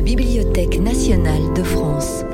[0.00, 2.24] la Bibliothèque nationale de France.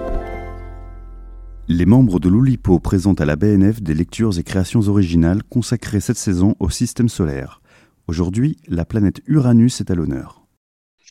[1.66, 6.16] Les membres de l'Oulipo présentent à la BNF des lectures et créations originales consacrées cette
[6.16, 7.60] saison au système solaire.
[8.06, 10.46] Aujourd'hui, la planète Uranus est à l'honneur.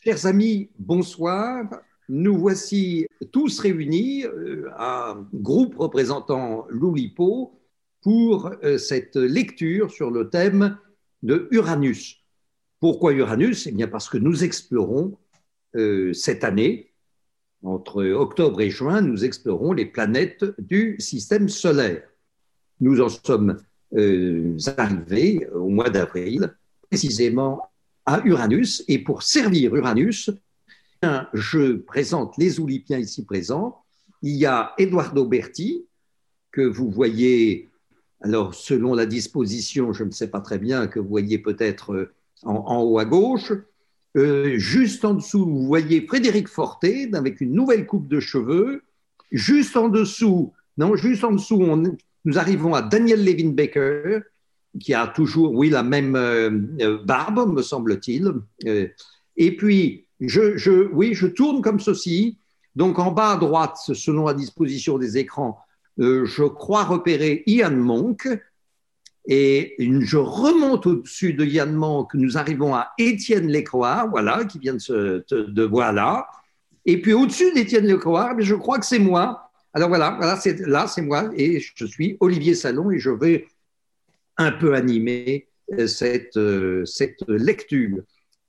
[0.02, 1.68] Chers amis, bonsoir.
[2.08, 7.60] Nous voici tous réunis, euh, un groupe représentant l'Oulipo,
[8.00, 10.78] pour euh, cette lecture sur le thème
[11.22, 12.24] de Uranus.
[12.80, 13.66] Pourquoi Uranus?
[13.66, 15.25] Eh bien parce que nous explorons euh,
[16.12, 16.92] cette année,
[17.62, 22.02] entre octobre et juin, nous explorons les planètes du système solaire.
[22.80, 23.58] Nous en sommes
[23.94, 26.54] euh, arrivés au mois d'avril,
[26.88, 27.62] précisément
[28.04, 30.30] à Uranus, et pour servir Uranus,
[31.32, 33.82] je présente les Oulipiens ici présents.
[34.22, 35.86] Il y a Eduardo Berti,
[36.52, 37.68] que vous voyez,
[38.22, 42.14] alors selon la disposition, je ne sais pas très bien, que vous voyez peut-être euh,
[42.42, 43.52] en haut à gauche.
[44.16, 48.82] Euh, juste en dessous, vous voyez Frédéric Fortet avec une nouvelle coupe de cheveux.
[49.30, 51.58] Juste en dessous, non, juste en dessous,
[52.24, 54.20] nous arrivons à Daniel Levin Baker,
[54.80, 56.50] qui a toujours, oui, la même euh,
[56.80, 58.32] euh, barbe, me semble-t-il.
[59.36, 62.38] et puis, oui, je tourne comme ceci.
[62.74, 65.58] Donc, en bas à droite, selon la disposition des écrans,
[65.98, 68.28] je crois repérer Ian Monk,
[69.28, 74.74] et je remonte au-dessus de Yann Manque, nous arrivons à Étienne Lécroix, voilà, qui vient
[74.74, 76.28] de se de, voilà.
[76.84, 79.50] Et puis au-dessus d'Étienne Lécroix, je crois que c'est moi.
[79.74, 83.46] Alors voilà, là c'est moi et je suis Olivier Salon et je vais
[84.38, 87.98] un peu animer euh, cette, euh, cette lecture.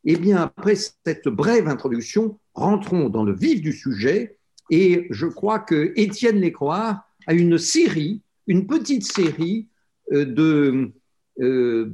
[0.06, 4.38] Eh bien, après cette brève introduction, rentrons dans le vif du sujet
[4.70, 9.68] et je crois que Étienne Lécroix a une série, une petite série
[10.12, 10.92] de
[11.40, 11.94] euh,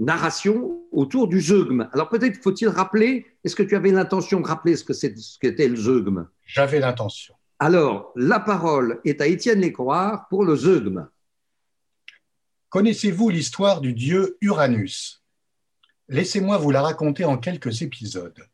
[0.00, 1.88] narration autour du zeugme.
[1.92, 4.92] Alors peut-être faut-il rappeler, est-ce que tu avais l'intention de rappeler ce que
[5.40, 7.34] qu'était le zeugme J'avais l'intention.
[7.58, 11.08] Alors, la parole est à Étienne Lécroire pour le zeugme.
[12.70, 15.22] Connaissez-vous l'histoire du dieu Uranus?
[16.08, 18.46] Laissez-moi vous la raconter en quelques épisodes.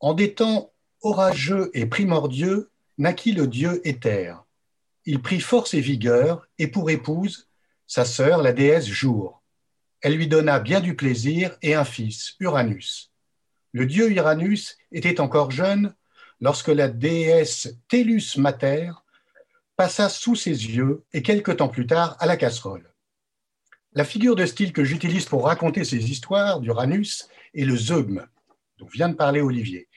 [0.00, 4.34] En des temps orageux et primordieux, naquit le dieu Éther.
[5.04, 7.48] Il prit force et vigueur, et pour épouse,
[7.86, 9.42] sa sœur, la déesse Jour.
[10.00, 13.12] Elle lui donna bien du plaisir et un fils, Uranus.
[13.72, 15.94] Le dieu Uranus était encore jeune
[16.40, 18.92] lorsque la déesse Tellus Mater
[19.76, 22.92] passa sous ses yeux et quelque temps plus tard à la casserole.
[23.92, 28.26] La figure de style que j'utilise pour raconter ces histoires d'Uranus est le zeugme,
[28.78, 29.88] dont vient de parler Olivier.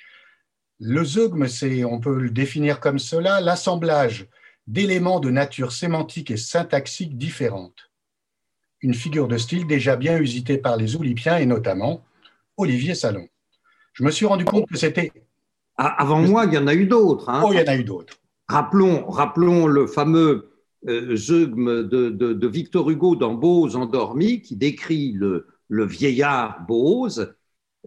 [0.80, 4.28] Le zeugme, c'est, on peut le définir comme cela, l'assemblage
[4.69, 7.90] d'éléments de nature sémantique et syntaxique différentes.
[8.81, 12.06] Une figure de style déjà bien usitée par les Oulipiens et notamment
[12.56, 13.28] Olivier Salon.
[13.94, 15.12] Je me suis rendu compte que c'était.
[15.75, 17.29] Ah, avant moi, il y en a eu d'autres.
[17.29, 17.41] Hein.
[17.44, 18.18] Oh, il y en a eu d'autres.
[18.47, 20.52] Rappelons, rappelons le fameux
[20.88, 27.35] euh, zeugme de, Victor Hugo dans Bose endormi qui décrit le, vieillard Bose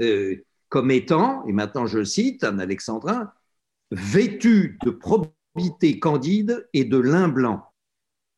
[0.00, 0.36] euh,
[0.68, 3.32] comme étant, et maintenant je cite un alexandrin,
[3.90, 7.62] vêtu de probité probité candide et de lin blanc.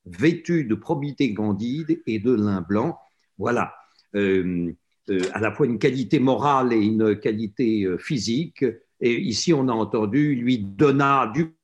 [0.07, 2.99] Vêtu de probité candide et de lin blanc.
[3.39, 3.75] Voilà.
[4.15, 4.73] Euh,
[5.11, 8.65] euh, à la fois une qualité morale et une qualité euh, physique.
[9.01, 11.55] Et ici, on a entendu, lui donna du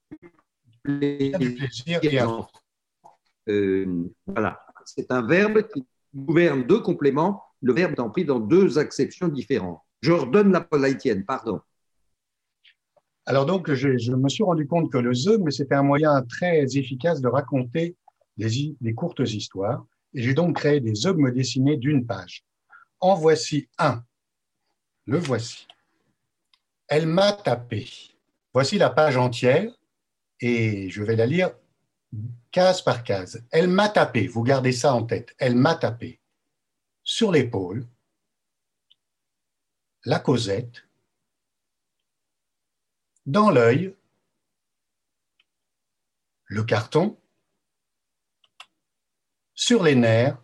[0.83, 2.00] plaisir.
[4.27, 4.61] voilà.
[4.84, 5.84] C'est un verbe qui
[6.15, 7.43] gouverne deux compléments.
[7.62, 9.81] Le verbe est pris dans deux acceptions différentes.
[10.03, 11.61] Je redonne la parole à Étienne, pardon.
[13.30, 17.20] Alors donc, je, me suis rendu compte que le zeugme, c'était un moyen très efficace
[17.20, 17.96] de raconter
[18.36, 19.86] des, courtes histoires.
[20.14, 22.44] Et j'ai donc créé des zeugmes dessinés d'une page.
[22.98, 24.02] En voici un.
[25.06, 25.69] Le voici.
[26.88, 27.86] Elle m'a tapé.
[28.52, 29.70] Voici la page entière
[30.40, 31.52] et je vais la lire
[32.50, 33.46] case par case.
[33.52, 34.26] Elle m'a tapé.
[34.26, 35.36] Vous gardez ça en tête.
[35.38, 36.20] Elle m'a tapé
[37.04, 37.86] sur l'épaule,
[40.04, 40.89] la causette,
[43.26, 43.96] dans l'œil,
[46.46, 47.20] le carton,
[49.55, 50.43] sur les nerfs,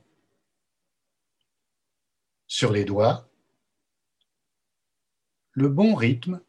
[2.46, 3.28] sur les doigts,
[5.52, 6.40] le bon rythme,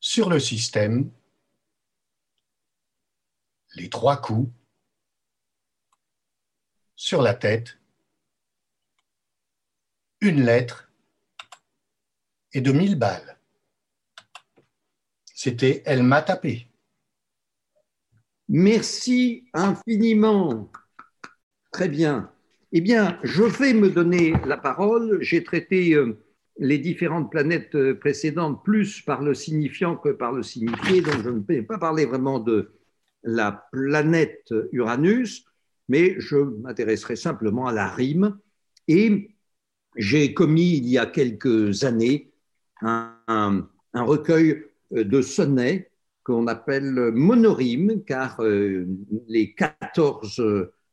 [0.00, 1.12] sur le système,
[3.74, 4.52] les trois coups,
[6.96, 7.78] sur la tête,
[10.20, 10.87] une lettre,
[12.52, 13.38] et de mille balles.
[15.34, 16.66] C'était Elle m'a tapé.
[18.48, 20.70] Merci infiniment.
[21.70, 22.32] Très bien.
[22.72, 25.18] Eh bien, je vais me donner la parole.
[25.20, 26.18] J'ai traité euh,
[26.58, 31.30] les différentes planètes euh, précédentes plus par le signifiant que par le signifié, donc je
[31.30, 32.72] ne vais pas parler vraiment de
[33.22, 35.44] la planète Uranus,
[35.88, 38.38] mais je m'intéresserai simplement à la rime.
[38.86, 39.30] Et
[39.96, 42.32] j'ai commis il y a quelques années
[42.82, 45.90] un, recueil de sonnets
[46.24, 48.86] qu'on appelle monorime, car euh,
[49.28, 50.42] les 14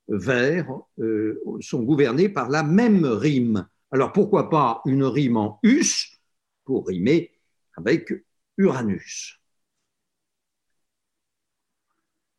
[0.08, 0.68] vers
[1.00, 3.68] euh, sont gouvernés par la même rime.
[3.92, 6.20] Alors pourquoi pas une rime en us
[6.64, 7.32] pour rimer
[7.76, 8.14] avec
[8.58, 9.40] Uranus?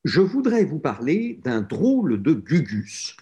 [0.05, 3.17] Je voudrais vous parler d'un drôle de Gugus,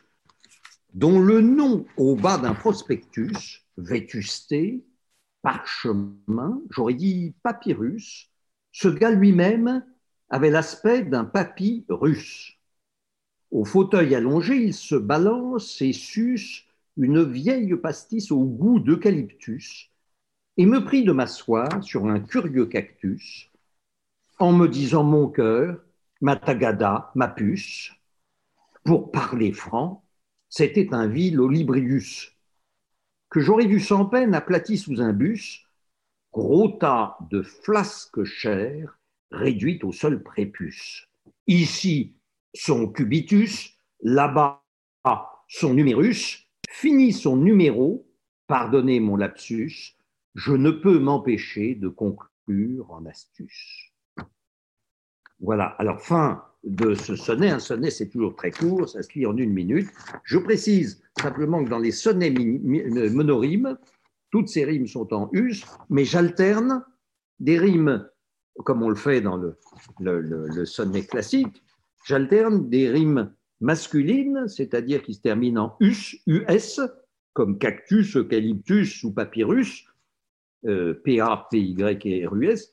[0.93, 4.85] dont le nom au bas d'un prospectus, vétusté,
[5.45, 8.31] parchemin, j'aurais dit papyrus,
[8.73, 9.85] ce gars lui-même
[10.31, 12.55] avait l'aspect d'un papy russe.
[13.51, 16.65] Au fauteuil allongé, il se balance et suce
[16.97, 19.91] une vieille pastis au goût d'eucalyptus
[20.57, 23.51] et me prie de m'asseoir sur un curieux cactus
[24.39, 25.79] en me disant mon cœur,
[26.23, 27.93] ma tagada, ma puce.
[28.83, 30.05] Pour parler franc,
[30.49, 32.34] c'était un vil olibrius
[33.35, 35.67] que j'aurais vu sans peine aplati sous un bus,
[36.33, 39.01] gros tas de flasques chères
[39.33, 41.09] réduites au seul prépuce.
[41.49, 42.15] Ici,
[42.55, 44.63] son cubitus, là-bas
[45.49, 48.07] son numérus, finit son numéro,
[48.47, 49.97] pardonnez mon lapsus,
[50.37, 53.93] je ne peux m'empêcher de conclure en astuce.
[55.41, 57.51] Voilà, alors fin de ce sonnet.
[57.51, 59.89] Un sonnet, c'est toujours très court, ça se lit en une minute.
[60.25, 63.77] Je précise simplement que dans les sonnets monorimes,
[64.31, 66.85] toutes ces rimes sont en us, mais j'alterne
[67.39, 68.09] des rimes,
[68.65, 71.63] comme on le fait dans le, sonnet classique,
[72.07, 76.81] J'alterne des rimes masculines, c'est-à-dire qui se terminent en us, us,
[77.33, 79.87] comme cactus, eucalyptus ou papyrus,
[80.67, 82.73] euh, P-A, P-Y et R-U-S,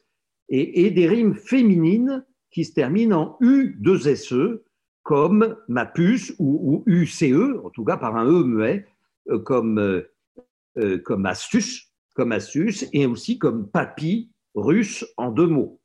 [0.49, 4.63] et, des rimes féminines qui se terminent en U, 2 S-E,
[5.03, 8.85] comme ma puce ou, ou UCE, en tout cas par un E muet,
[9.29, 9.79] euh, comme,
[10.77, 15.79] euh, comme astuce, comme astuce, et aussi comme papy russe en deux mots.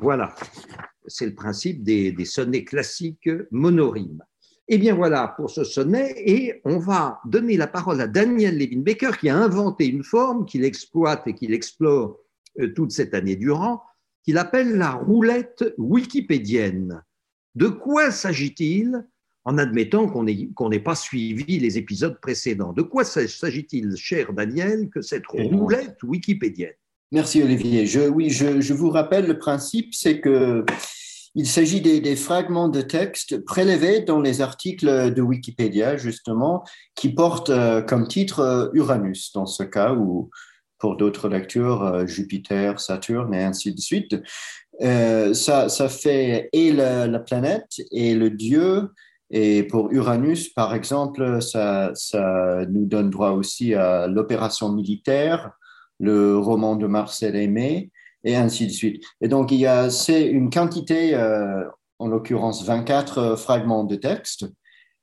[0.00, 0.34] Voilà
[1.08, 4.22] c'est le principe des, sonnets classiques monorimes.
[4.68, 9.12] Eh bien voilà pour ce sonnet, et on va donner la parole à Daniel Levin-Baker
[9.18, 12.18] qui a inventé une forme qu'il exploite et qu'il explore
[12.60, 13.82] euh, toute cette année durant,
[14.28, 17.02] qu'il appelle la roulette wikipédienne.
[17.54, 19.06] De quoi s'agit-il
[19.46, 22.74] en admettant qu'on n'ait pas suivi les épisodes précédents?
[22.74, 26.74] De quoi s'agit-il, cher Daniel, que cette eh roulette wikipédienne?
[27.10, 27.86] Merci Olivier.
[27.86, 30.62] Je, oui, je, vous rappelle le principe, c'est que
[31.34, 36.64] il s'agit des, fragments de texte prélevés dans les articles de Wikipédia, justement,
[36.94, 40.30] qui portent euh, comme titre euh, Uranus, dans ce cas, ou
[40.78, 44.16] pour d'autres lectures, euh, Jupiter, Saturne, et ainsi de suite.
[44.80, 48.90] ça, ça fait et la, planète et le dieu.
[49.30, 55.50] Et pour Uranus, par exemple, ça, ça nous donne droit aussi à l'opération militaire,
[55.98, 57.90] le roman de Marcel Aimé,
[58.24, 59.04] et ainsi de suite.
[59.20, 61.64] Et donc, il y a, c'est une quantité, euh,
[61.98, 64.46] en l'occurrence 24 euh, fragments de texte,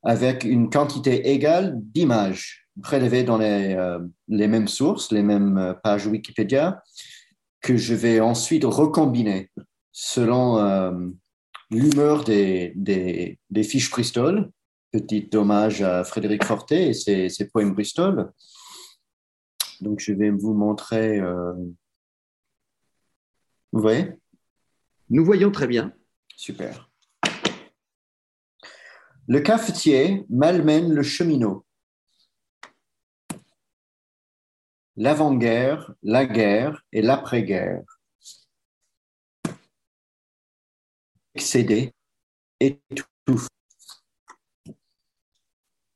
[0.04, 6.08] avec une quantité égale d'images prélevées dans les, euh, les mêmes sources, les mêmes pages
[6.08, 6.84] Wikipédia,
[7.62, 9.52] que je vais ensuite recombiner
[9.92, 11.20] selon
[11.72, 14.52] l'humeur des, des, des, fiches Bristol.
[14.92, 18.32] Petit hommage à Frédéric Fortet et ses, ses poèmes Bristol.
[19.82, 21.20] Donc, je vais vous montrer.
[23.72, 24.12] Vous voyez?
[25.10, 25.94] Nous voyons très bien.
[26.36, 26.90] Super.
[29.28, 31.65] Le cafetier malmène le cheminot.
[34.98, 37.84] L'avant-guerre, la guerre et l'après-guerre.
[41.34, 41.94] Excédé,
[42.60, 43.50] étouffe.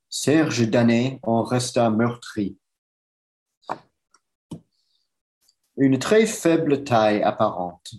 [0.10, 2.58] Serge Danet en resta meurtri.
[5.79, 7.94] une très faible taille apparente.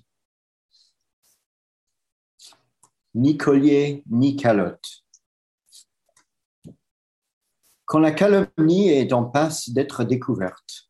[3.14, 5.02] Ni collier, ni calotte.
[7.86, 10.89] Quand la calomnie est en passe d'être découverte.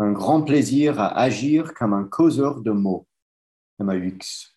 [0.00, 3.06] Un grand plaisir à agir comme un causeur de mots.
[3.78, 4.56] MAUX.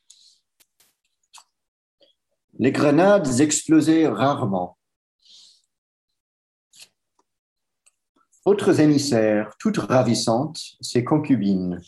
[2.60, 4.78] Les grenades explosaient rarement.
[8.46, 11.82] Autres émissaires, toutes ravissantes, ses concubines.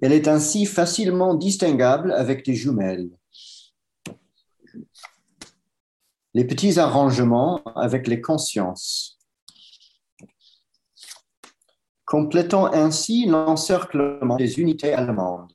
[0.00, 3.10] Elle est ainsi facilement distinguable avec des jumelles.
[6.34, 9.18] les petits arrangements avec les consciences,
[12.12, 15.50] complétant ainsi l'encerclement des unités allemandes.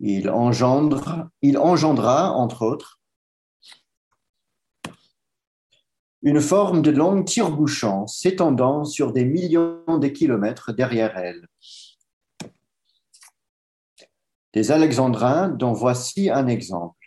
[0.00, 1.30] Il, engendra,
[2.32, 3.00] entre autres,
[6.22, 11.46] une forme de long tire-bouchon s'étendant sur des millions de kilomètres derrière elle.
[14.54, 17.05] Des alexandrins dont voici un exemple.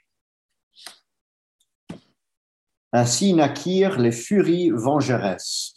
[2.92, 5.76] Ainsi naquirent les furies vengeresses,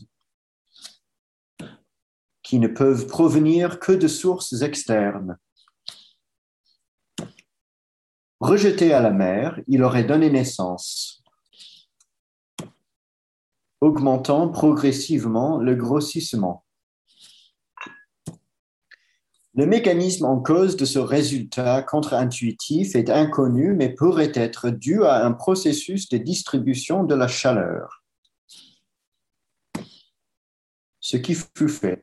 [2.42, 5.38] qui ne peuvent provenir que de sources externes.
[8.40, 11.22] Rejeté à la mer, il aurait donné naissance,
[13.80, 16.64] augmentant progressivement le grossissement.
[19.54, 25.26] Le mécanisme en cause de ce résultat contre-intuitif est inconnu, mais pourrait être dû à
[25.26, 28.02] un processus de distribution de la chaleur.
[31.00, 32.02] Ce qui fut fait.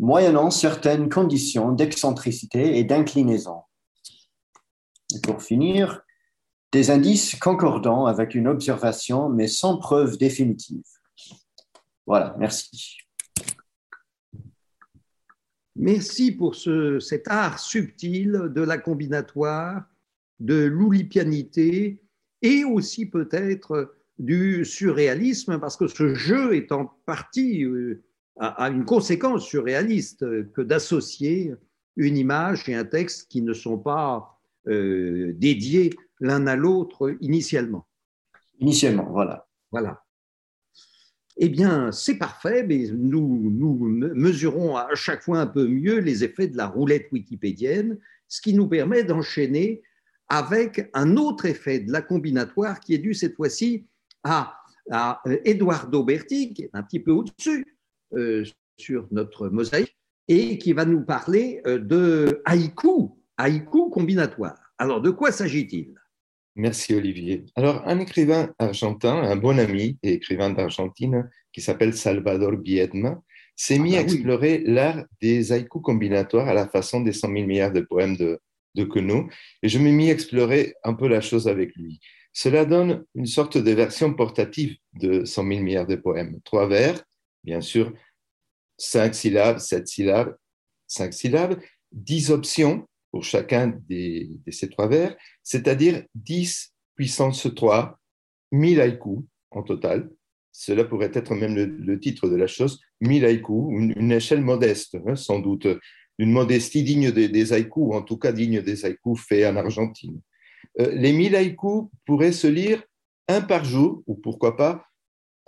[0.00, 3.62] Moyennant certaines conditions d'excentricité et d'inclinaison.
[5.14, 6.02] Et pour finir,
[6.72, 10.82] des indices concordants avec une observation, mais sans preuve définitive.
[12.06, 13.07] Voilà, merci.
[15.78, 19.84] Merci pour ce, cet art subtil de la combinatoire,
[20.40, 22.02] de l'oulipianité
[22.42, 28.02] et aussi peut-être du surréalisme, parce que ce jeu est en partie euh,
[28.40, 31.54] a une conséquence surréaliste que d'associer
[31.96, 37.86] une image et un texte qui ne sont pas euh, dédiés l'un à l'autre initialement.
[38.60, 39.48] Initialement, voilà.
[39.70, 40.04] Voilà.
[41.40, 46.48] Eh bien, c'est parfait, mais nous, mesurons à chaque fois un peu mieux les effets
[46.48, 49.82] de la roulette wikipédienne, ce qui nous permet d'enchaîner
[50.28, 53.86] avec un autre effet de la combinatoire qui est dû cette fois-ci
[54.24, 54.58] à,
[54.90, 57.78] à Eduardo Berti, qui est un petit peu au-dessus
[58.14, 58.44] euh,
[58.76, 64.58] sur notre mosaïque, et qui va nous parler euh, de haïku, haïku combinatoire.
[64.76, 65.94] Alors, de quoi s'agit-il?
[66.58, 67.44] Merci Olivier.
[67.54, 73.22] Alors, un écrivain argentin, un bon ami et écrivain d'Argentine qui s'appelle Salvador Biedma,
[73.54, 74.06] s'est Ah mis bah à oui.
[74.06, 78.40] explorer l'art des haïkus combinatoires à la façon des 100 000 milliards de poèmes de,
[78.74, 79.28] de Queneau.
[79.62, 82.00] Et je m'ai mis à explorer un peu la chose avec lui.
[82.32, 86.40] Cela donne une sorte de version portative de 100 000 milliards de poèmes.
[86.44, 87.04] Trois vers,
[87.44, 87.92] bien sûr,
[88.78, 90.36] cinq syllabes, sept syllabes,
[90.88, 91.60] cinq syllabes,
[91.92, 92.84] dix options
[93.18, 97.98] pour chacun des, de ces trois vers, c'est-à-dire 10 puissance 3,
[98.52, 100.08] 1000 haïkus en total.
[100.52, 105.16] Cela pourrait être même le, titre de la chose, 1000 haïkus, une, échelle modeste, hein,
[105.16, 105.66] sans doute,
[106.18, 110.20] une modestie digne des, des haïkus, en tout cas digne des haïkus faits en Argentine.
[110.78, 112.84] Euh, les 1000 haïkus pourraient se lire
[113.26, 114.84] un par jour, ou pourquoi pas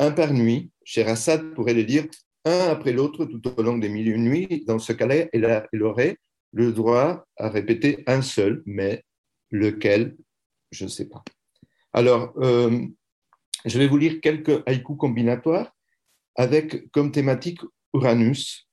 [0.01, 0.73] un par nuit.
[0.83, 2.09] Sherazade pourrait les lire
[2.45, 4.65] un après l'autre tout au long des mille et nuits.
[4.67, 6.17] Dans ce cas-là, elle, elle aurait
[6.53, 9.05] le droit à répéter un seul, mais
[9.51, 10.17] lequel,
[10.71, 11.23] je ne sais pas.
[11.93, 12.87] Alors, euh,
[13.65, 15.75] je vais vous lire quelques haïkus combinatoires
[16.37, 17.61] avec comme thématique
[17.93, 18.69] Uranus,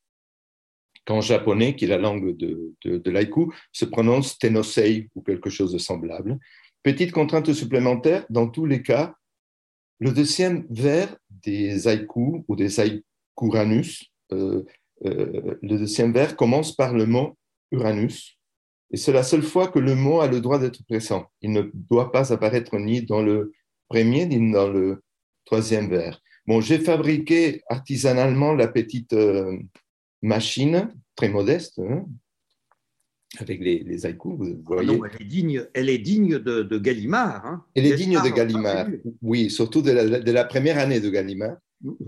[1.05, 5.71] qu'en japonais, qui est la langue de, de, l'haïku, se prononce tenosei ou quelque chose
[5.71, 6.37] de semblable.
[6.83, 9.15] Petite contrainte supplémentaire, dans tous les cas,
[9.99, 14.63] le deuxième vers des haïkus ou des haïkuranus, euh,
[15.05, 17.37] euh, le deuxième vers commence par le mot
[17.71, 18.37] Uranus,
[18.91, 21.25] et c'est la seule fois que le mot a le droit d'être présent.
[21.41, 23.51] Il ne doit pas apparaître ni dans le
[23.89, 25.01] premier ni dans le
[25.45, 26.21] troisième vers.
[26.45, 29.57] Bon, j'ai fabriqué artisanalement la petite euh,
[30.21, 32.05] machine, très modeste, hein,
[33.39, 34.97] avec les, les haïkus, vous voyez.
[34.97, 37.45] Non, elle est digne, elle est digne de, de Gallimard.
[37.45, 37.65] hein.
[37.75, 38.87] Elle est digne de Gallimard,
[39.21, 41.57] oui, surtout de la, de la première année de Gallimard.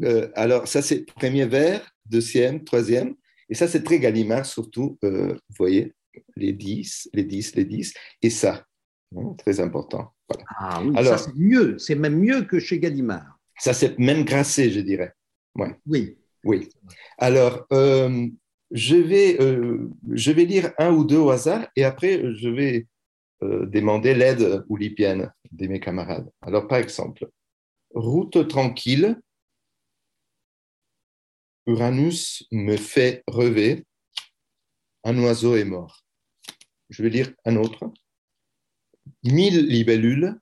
[0.04, 3.16] Euh, alors, ça, c'est premier vers, deuxième, troisième.
[3.50, 5.94] Et ça, c'est très Gallimard, surtout, euh, vous voyez,
[6.36, 7.94] les 10, les 10, les 10.
[8.22, 8.66] Et ça,
[9.16, 10.14] hein, très important.
[10.28, 10.44] Voilà.
[10.58, 13.40] Ah oui, Alors- ça c'est mieux, c'est même mieux que chez Gallimard.
[13.58, 15.14] Ça, c'est même grassé, je dirais.
[15.86, 16.16] Oui.
[16.46, 16.70] Oui.
[17.18, 18.28] Alors, euh,
[18.72, 22.88] je, vais, euh, je vais lire un ou deux au hasard et après, je vais
[23.42, 26.30] demander l'aide oulipienne de mes camarades.
[26.42, 27.30] Alors, par exemple,
[27.94, 29.18] route tranquille,
[31.70, 33.86] Uranus me fait rêver,
[35.04, 36.04] un oiseau est mort.
[36.90, 37.94] Je vais lire un autre.
[39.24, 40.34] Mille libellules,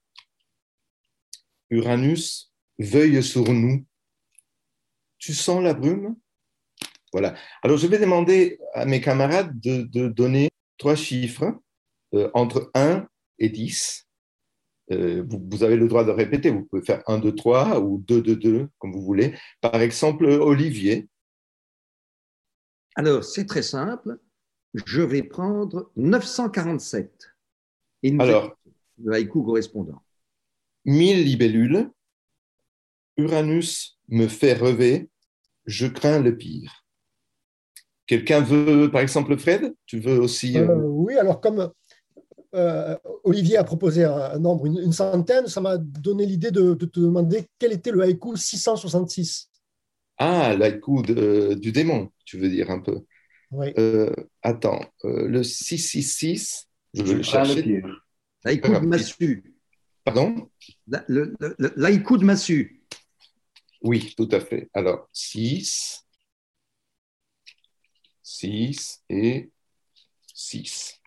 [1.70, 3.86] Uranus veuille sur nous.
[5.18, 6.16] Tu sens la brume?
[7.12, 7.36] Voilà.
[7.62, 11.60] Alors, je vais demander à mes camarades de, de donner trois chiffres
[12.14, 13.06] euh, entre 1
[13.40, 14.08] et 10.
[14.94, 17.98] Euh, vous, vous, avez le droit de répéter, vous pouvez faire 1, 2, 3 ou
[17.98, 19.38] 2, 2, 2, comme vous voulez.
[19.60, 21.10] Par exemple, Olivier.
[22.98, 24.18] Alors, c'est très simple.
[24.74, 27.30] Je vais prendre 947.
[28.01, 28.58] Et nous Alors,
[28.98, 30.01] le haïku correspondant.
[30.86, 31.92] 1000 libellules.
[33.18, 35.10] Uranus me fait rêver.
[35.66, 36.86] Je crains le pire.
[38.08, 39.75] Quelqu'un veut, par exemple, Fred?
[39.86, 40.68] Tu veux aussi euh...
[40.68, 41.72] Euh, Oui, alors comme
[42.56, 47.00] euh, Olivier a proposé un, nombre, une, centaine, ça m'a donné l'idée de, de, te
[47.00, 49.51] demander quel était le haïku 666.
[50.18, 53.02] Ah, l'haïku du démon, tu veux dire un peu.
[53.52, 53.74] Oui.
[53.78, 57.82] Euh, attends, le 666, je vais le chercher.
[58.44, 59.56] L'haïku de Massu.
[60.04, 60.50] Pardon?
[60.88, 62.82] L'haïku de Massu.
[63.82, 64.70] Oui, tout à fait.
[64.74, 66.06] Alors, 6,
[68.24, 69.52] 6 et
[70.34, 71.00] 6.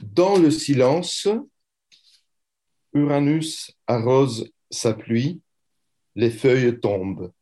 [0.00, 1.28] Dans le silence,
[2.94, 5.40] Uranus arrose sa pluie,
[6.14, 7.32] les feuilles tombent.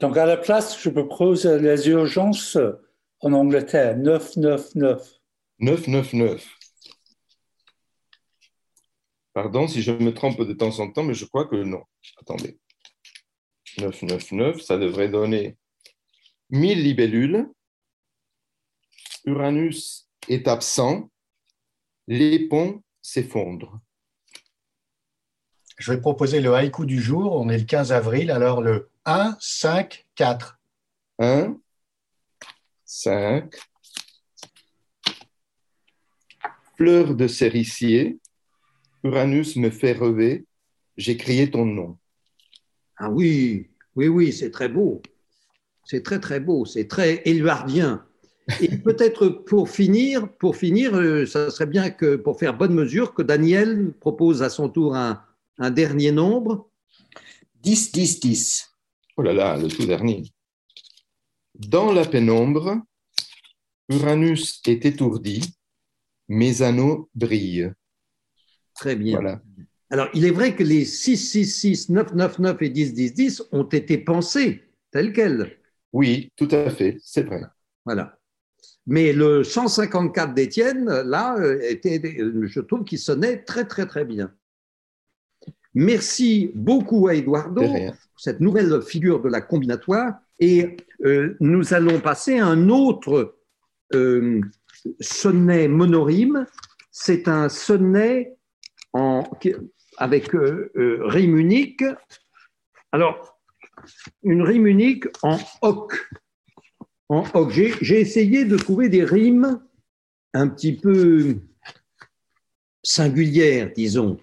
[0.00, 2.58] Donc à la place, je propose les urgences
[3.20, 5.12] en Angleterre, 999.
[5.60, 6.46] 999.
[9.32, 11.82] Pardon si je me trompe de temps en temps, mais je crois que non.
[12.20, 12.58] Attendez.
[13.78, 15.56] 999, ça devrait donner
[16.50, 17.48] 1000 libellules,
[19.24, 21.10] Uranus est absent,
[22.06, 23.80] les ponts s'effondrent.
[25.76, 27.32] Je vais proposer le haïku du jour.
[27.32, 30.58] On est le 15 avril, alors le 1, 5, 4.
[31.18, 31.56] 1,
[32.84, 33.54] 5.
[36.76, 38.18] Fleur de cerisier,
[39.04, 40.44] Uranus me fait rêver,
[40.96, 41.98] j'ai crié ton nom.
[42.96, 45.02] Ah oui, oui, oui, c'est très beau.
[45.84, 48.04] C'est très très beau, c'est très éluardien.
[48.60, 53.14] Et peut-être pour finir, pour finir, euh, ça serait bien que pour faire bonne mesure,
[53.14, 55.22] que Daniel propose à son tour un,
[55.58, 56.70] un dernier nombre.
[57.62, 58.70] 10, 10, 10.
[59.16, 60.22] Oh là là, le tout dernier.
[61.54, 62.82] Dans la pénombre,
[63.88, 65.54] Uranus est étourdi,
[66.28, 67.72] mes anneaux brillent.
[68.74, 69.20] Très bien.
[69.20, 69.40] Voilà.
[69.90, 73.14] Alors, il est vrai que les 6, 6, 6, 9, 9, 9 et 10, 10,
[73.14, 75.58] 10 ont été pensés tels quels.
[75.92, 77.42] Oui, tout à fait, c'est vrai.
[77.84, 78.18] Voilà.
[78.86, 84.34] Mais le 154 d'Étienne, là, euh, était, je trouve qu'il sonnait très, très, très bien.
[85.74, 90.14] Merci beaucoup à Eduardo pour cette nouvelle figure de la combinatoire.
[90.38, 93.36] Et euh, nous allons passer à un autre
[93.94, 94.40] euh,
[95.00, 96.46] sonnet monorime.
[96.90, 98.36] C'est un sonnet
[98.92, 99.24] en,
[99.98, 100.70] avec euh,
[101.06, 101.84] rime unique.
[102.92, 103.38] Alors,
[104.22, 106.08] une rime unique en hoc.
[107.08, 107.50] En hoc.
[107.50, 109.60] J'ai essayé de trouver des rimes
[110.34, 111.36] un petit peu
[112.82, 114.18] singulières, disons,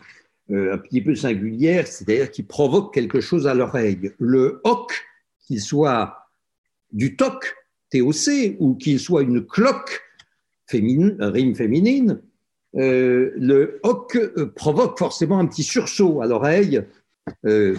[0.52, 4.12] un petit peu singulières, c'est-à-dire qui provoquent quelque chose à l'oreille.
[4.20, 4.94] Le hoc,
[5.40, 6.28] qu'il soit
[6.92, 7.56] du toc,
[7.92, 10.02] TOC, ou qu'il soit une cloque,
[10.70, 12.22] rime féminine,
[12.78, 14.18] euh, le hoc
[14.56, 16.84] provoque forcément un petit sursaut à l'oreille.
[17.46, 17.76] Euh,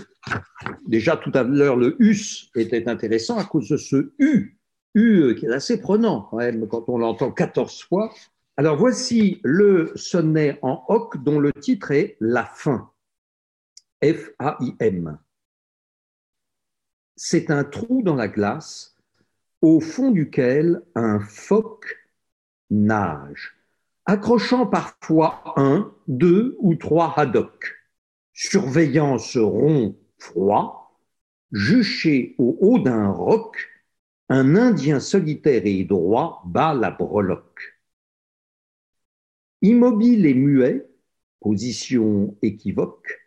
[0.87, 4.59] déjà tout à l'heure, le us était intéressant à cause de ce u,
[4.95, 8.13] u qui est assez prenant quand même quand on l'entend 14 fois.
[8.63, 12.93] Alors voici le sonnet en hoc dont le titre est La fin.
[14.05, 15.19] F-A-I-M.
[17.17, 18.97] C'est un trou dans la glace
[19.63, 21.93] au fond duquel un phoque
[22.71, 23.53] nage,
[24.07, 27.75] accrochant parfois un, deux ou trois haddocks
[28.33, 31.01] surveillant ce rond froid,
[31.51, 33.57] juché au haut d'un roc,
[34.29, 37.72] un Indien solitaire et droit bat la breloque.
[39.63, 40.87] Immobile et muet,
[41.41, 43.21] position équivoque,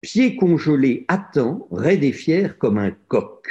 [0.00, 3.48] pied congelé attend, raide et fier comme un coq.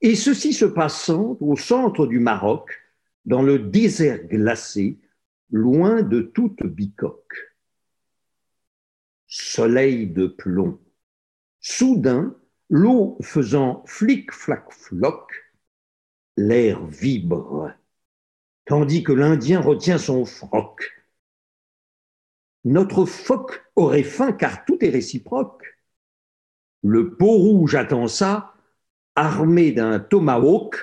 [0.00, 2.70] Et ceci se passant au centre du Maroc,
[3.24, 4.98] dans le désert glacé,
[5.50, 7.52] loin de toute bicoque
[9.32, 10.78] soleil de plomb.
[11.60, 12.36] Soudain,
[12.68, 15.32] l'eau faisant flic-flac-floc,
[16.36, 17.72] l'air vibre,
[18.66, 20.90] tandis que l'Indien retient son froc.
[22.64, 25.64] Notre phoque aurait faim car tout est réciproque.
[26.82, 28.54] Le peau rouge attend ça,
[29.14, 30.76] armé d'un tomahawk,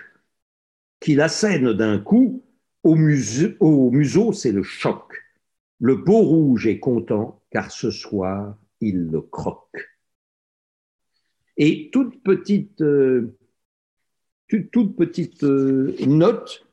[1.00, 2.44] qui l'assène d'un coup,
[2.84, 5.14] au museau, au museau c'est le choc.
[5.80, 9.90] Le peau rouge est content, car ce soir, il le croque.
[11.56, 13.38] Et toute petite, euh,
[14.48, 16.69] toute, petite euh, note,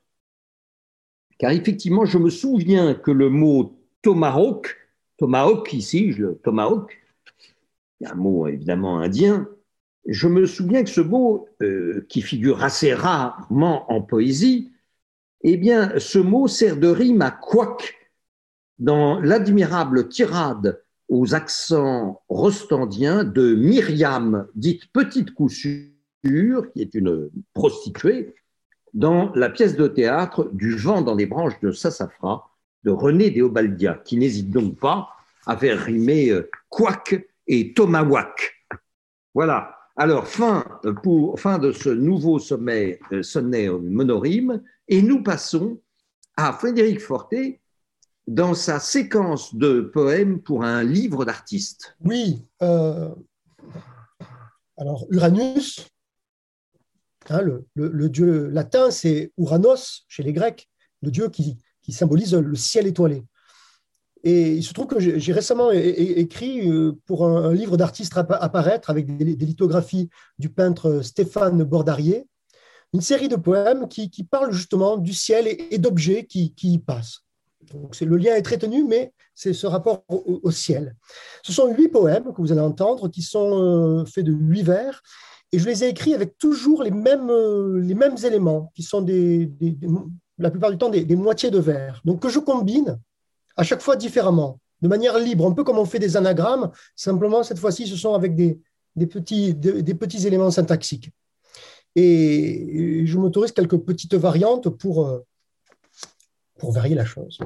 [1.38, 4.76] car effectivement, je me souviens que le mot tomahawk,
[5.18, 6.96] tomahawk ici, je, tomahawk,
[8.04, 9.48] un mot évidemment indien,
[10.06, 14.70] je me souviens que ce mot, euh, qui figure assez rarement en poésie,
[15.42, 17.94] eh bien, ce mot sert de rime à quack
[18.78, 28.34] dans l'admirable tirade aux accents rostandiens de Myriam, dite Petite Coussure, qui est une prostituée,
[28.96, 32.48] dans la pièce de théâtre Du vent dans les branches de Sassafras
[32.82, 35.10] de René Déobaldia, qui n'hésite donc pas
[35.46, 38.54] à faire rimer euh, quack et tomahawk.
[39.34, 39.76] Voilà.
[39.96, 40.64] Alors, fin,
[41.02, 45.80] pour, fin de ce nouveau sommet, euh, sonnet monorime, et nous passons
[46.36, 47.60] à Frédéric Fortet
[48.26, 51.96] dans sa séquence de poèmes pour un livre d'artistes.
[52.04, 52.46] Oui.
[52.62, 53.10] Euh,
[54.78, 55.86] alors, Uranus,
[57.30, 57.40] hein,
[57.74, 60.68] le, dieu latin, c'est Uranos chez les Grecs,
[61.02, 61.58] le dieu qui,
[61.90, 63.24] symbolise le ciel étoilé.
[64.24, 69.16] Et il se trouve que j'ai récemment écrit euh, pour un, livre d'artistes apparaître avec
[69.16, 72.26] des, lithographies du peintre Stéphane Bordarier,
[72.92, 77.20] une série de poèmes qui, parlent justement du ciel et, d'objets qui, y passent.
[77.72, 80.96] Donc le lien est très tenu, mais c'est ce rapport au, ciel.
[81.44, 85.02] Ce sont huit poèmes que vous allez entendre qui sont euh, faits de huit vers,
[85.52, 89.50] et je les ai écrits avec toujours les mêmes, euh, éléments, qui sont des,
[90.38, 92.00] la plupart du temps des, moitiés de vers.
[92.04, 92.98] Donc que je combine
[93.56, 97.42] à chaque fois différemment, de manière libre, un peu comme on fait des anagrammes, simplement
[97.42, 98.58] cette fois-ci ce sont avec des,
[99.06, 101.10] petits, des petits éléments syntaxiques.
[101.94, 105.24] Et je m'autorise quelques petites variantes pour, euh,
[106.58, 107.38] pour varier la chose.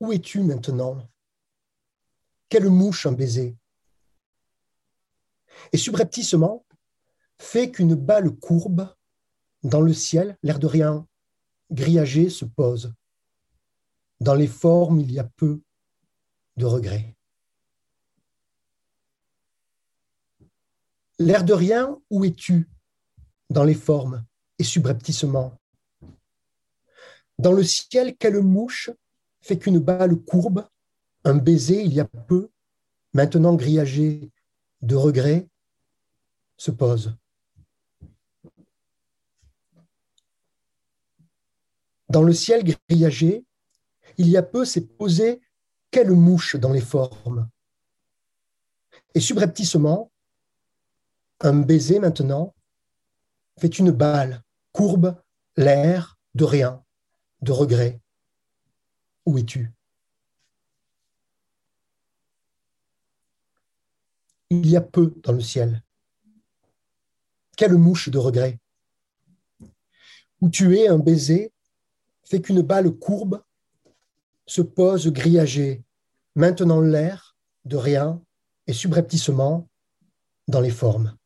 [0.00, 1.06] Où es-tu maintenant?
[2.48, 3.54] Quelle mouche un baiser?
[5.72, 6.64] Et subrepticement,
[7.38, 8.88] fait qu'une balle courbe
[9.62, 11.06] dans le ciel, l'air de rien,
[11.70, 12.92] grillagé, se pose.
[14.20, 15.60] Dans les formes, il y a peu
[16.56, 17.16] de regrets.
[21.18, 22.68] L'air de rien, où es-tu
[23.50, 24.24] Dans les formes?
[24.58, 25.58] Et subrepticement.
[27.38, 28.90] Dans le ciel, quelle mouche
[29.40, 30.68] fait qu'une balle courbe,
[31.24, 32.50] un baiser il y a peu,
[33.14, 34.30] maintenant grillagé
[34.82, 35.48] de regrets,
[36.56, 37.16] se pose.
[42.08, 43.44] Dans le ciel grillagé,
[44.18, 45.40] il y a peu s'est posé
[45.90, 47.48] quelle mouche dans les formes.
[49.14, 50.10] Et subrepticement,
[51.40, 52.54] un baiser maintenant
[53.58, 55.20] fait une balle, courbe
[55.56, 56.84] l'air de rien,
[57.42, 58.00] de regret.
[59.26, 59.72] Où es-tu?
[64.50, 65.82] Il y a peu dans le ciel.
[67.56, 68.58] Quelle mouche de regret
[70.40, 71.52] Où tu es, un baiser
[72.24, 73.42] fait qu'une balle courbe
[74.46, 75.84] se pose grillagée,
[76.34, 78.20] maintenant l'air de rien
[78.66, 79.68] et subrepticement
[80.48, 81.16] dans les formes.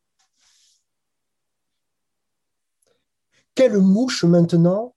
[3.55, 4.95] Quelle mouche maintenant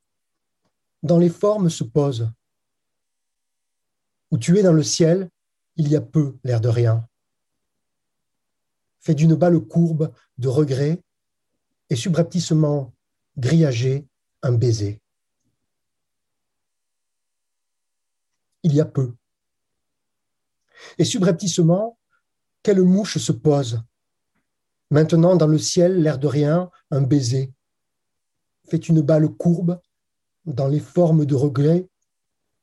[1.03, 2.31] dans les formes se pose
[4.31, 5.31] Où tu es dans le ciel,
[5.77, 7.08] il y a peu l'air de rien.
[9.01, 11.01] Fait d'une balle courbe de regret
[11.91, 12.93] et subrepticement
[13.37, 14.07] grillagé
[14.43, 15.01] un baiser.
[18.63, 19.15] Il y a peu.
[20.99, 21.99] Et subrepticement,
[22.63, 23.83] quelle mouche se pose?
[24.91, 27.53] Maintenant, dans le ciel, l'air de rien, un baiser
[28.69, 29.81] fait une balle courbe
[30.45, 31.89] dans les formes de regret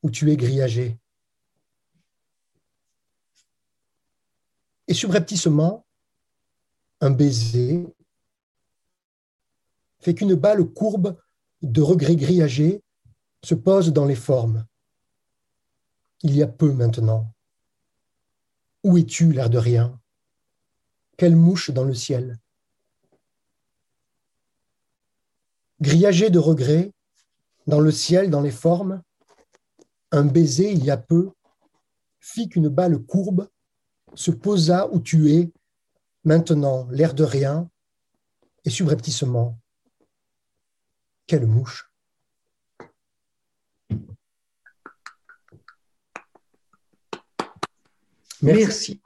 [0.02, 0.98] où tu es grillagé.
[4.88, 5.85] Et subrepticement,
[7.00, 7.86] un baiser
[10.00, 11.18] fait qu'une balle courbe
[11.62, 12.82] de regret grillagé
[13.42, 14.66] se pose dans les formes.
[16.22, 17.32] Il y a peu maintenant.
[18.84, 20.00] Où es-tu, l'air de rien?
[21.16, 22.38] Quelle mouche dans le ciel?
[25.80, 26.92] Grillagé de regrets,
[27.66, 29.02] dans le ciel, dans les formes,
[30.12, 31.32] un baiser il y a peu
[32.20, 33.48] fit qu'une balle courbe
[34.14, 35.50] se posa où tu es,
[36.26, 37.70] maintenant l'air de rien,
[38.66, 39.58] et subrepticement.
[41.26, 41.90] Quelle mouche
[48.42, 49.00] Merci.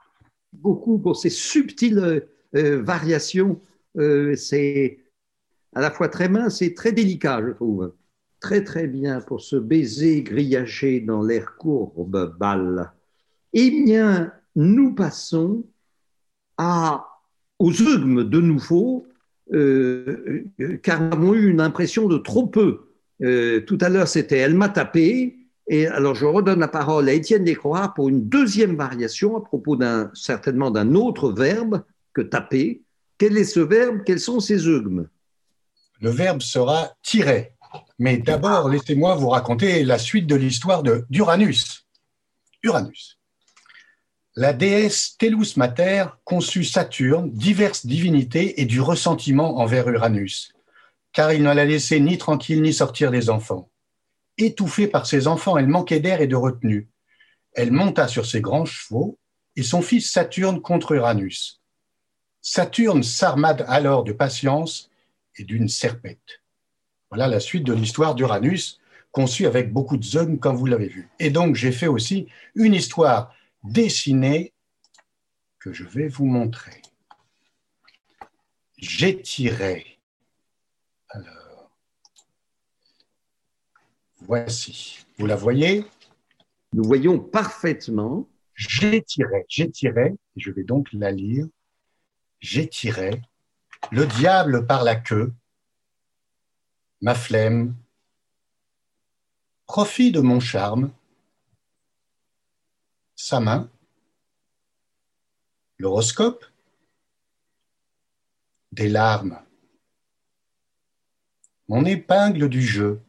[0.51, 3.61] beaucoup pour ces subtiles euh, variations.
[3.97, 4.99] Euh, c'est
[5.73, 7.93] à la fois très mince et très délicat, je trouve.
[8.39, 12.91] Très très bien pour ce baiser grillagé dans l'air courbe balle.
[13.53, 15.63] Eh bien, nous passons
[16.57, 17.10] à,
[17.61, 19.07] aux eugmes de nouveau,
[19.53, 20.45] euh,
[20.81, 22.87] car nous avons eu une impression de trop peu.
[23.21, 25.37] Euh, tout à l'heure, c'était Elle m'a tapé.
[25.67, 29.75] Et alors, je redonne la parole à Étienne Descroix pour une deuxième variation à propos
[29.75, 32.81] d'un, certainement d'un autre verbe que taper.
[33.19, 33.99] Quel est ce verbe?
[34.05, 35.07] Quels sont ses eugmes
[35.99, 37.53] Le verbe sera tirer.
[37.99, 41.85] Mais d'abord, laissez-moi vous raconter la suite de l'histoire de d'Uranus.
[42.63, 43.20] Uranus.
[44.37, 50.53] La déesse Tellus Mater conçut Saturne, diverses divinités et du ressentiment envers Uranus,
[51.11, 53.69] car il ne la laissait ni tranquille ni sortir des enfants.
[54.37, 56.87] Étouffée par ses enfants, elle manquait d'air et de retenue.
[57.55, 59.19] Elle monta sur ses grands chevaux
[59.57, 61.61] et son fils Saturne contre Uranus.
[62.41, 64.89] Saturne s'armade alors de patience
[65.35, 66.41] et d'une serpette.
[67.09, 68.79] Voilà la suite de l'histoire d'Uranus,
[69.11, 71.09] conçue avec beaucoup de zones, comme vous l'avez vu.
[71.19, 74.53] Et donc, j'ai fait aussi une histoire dessinée
[75.59, 76.81] que je vais vous montrer.
[78.77, 79.99] J'étirai.
[81.09, 81.71] Alors,
[84.21, 85.05] voici.
[85.17, 85.85] Vous la voyez?
[86.73, 88.27] Nous voyons parfaitement.
[88.55, 91.47] J'étirai, j'étirai, je vais donc la lire.
[92.39, 93.21] J'étirai
[93.91, 95.33] le diable par la queue,
[97.01, 97.75] ma flemme,
[99.65, 100.91] profit de mon charme,
[103.21, 103.69] sa main,
[105.77, 106.43] l'horoscope,
[108.71, 109.39] des larmes,
[111.67, 112.99] mon épingle du jeu,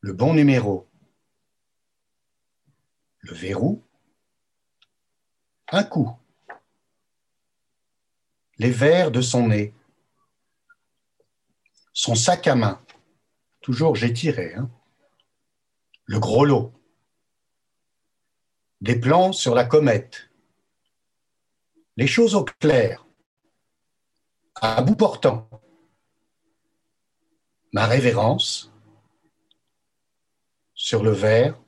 [0.00, 0.88] le bon numéro,
[3.18, 3.84] le verrou,
[5.70, 6.10] un coup,
[8.56, 9.74] les verres de son nez,
[11.92, 12.82] son sac à main,
[13.60, 14.70] toujours j'ai tiré, hein,
[16.06, 16.72] le gros lot,
[18.80, 20.30] des plans sur la comète,
[21.96, 23.06] les choses au clair,
[24.54, 25.48] à bout portant,
[27.72, 28.72] ma révérence
[30.74, 31.60] sur le verre,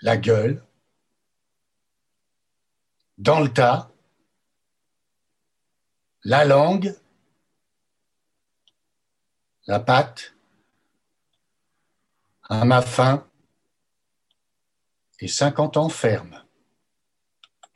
[0.00, 0.64] la gueule,
[3.18, 3.90] dans le tas,
[6.24, 6.96] la langue,
[9.66, 10.34] la pâte,
[12.44, 12.80] à ma
[15.20, 16.42] et 50 ans ferme.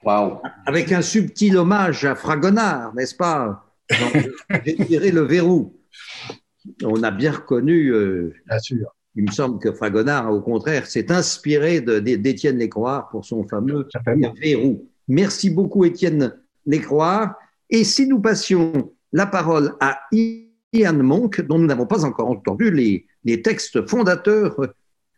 [0.05, 0.41] Wow.
[0.67, 3.67] Avec un subtil hommage à Fragonard, n'est-ce pas?
[4.65, 5.77] J'ai tiré le verrou.
[6.85, 8.95] On a bien reconnu, euh, bien sûr.
[9.15, 13.89] il me semble que Fragonard, au contraire, s'est inspiré d'Étienne Lécroix pour son fameux
[14.41, 14.89] verrou.
[15.09, 16.35] Merci beaucoup, Étienne
[16.67, 17.37] Lécroix.
[17.71, 22.71] Et si nous passions la parole à Ian Monk, dont nous n'avons pas encore entendu
[22.71, 24.57] les, les textes fondateurs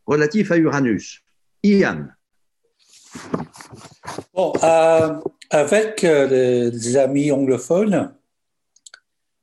[0.06, 1.23] relatifs à Uranus?
[1.64, 2.08] Ian.
[4.34, 8.14] Bon, euh, avec euh, les amis anglophones,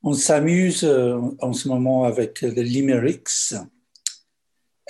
[0.03, 3.55] on s'amuse euh, en ce moment avec les limericks.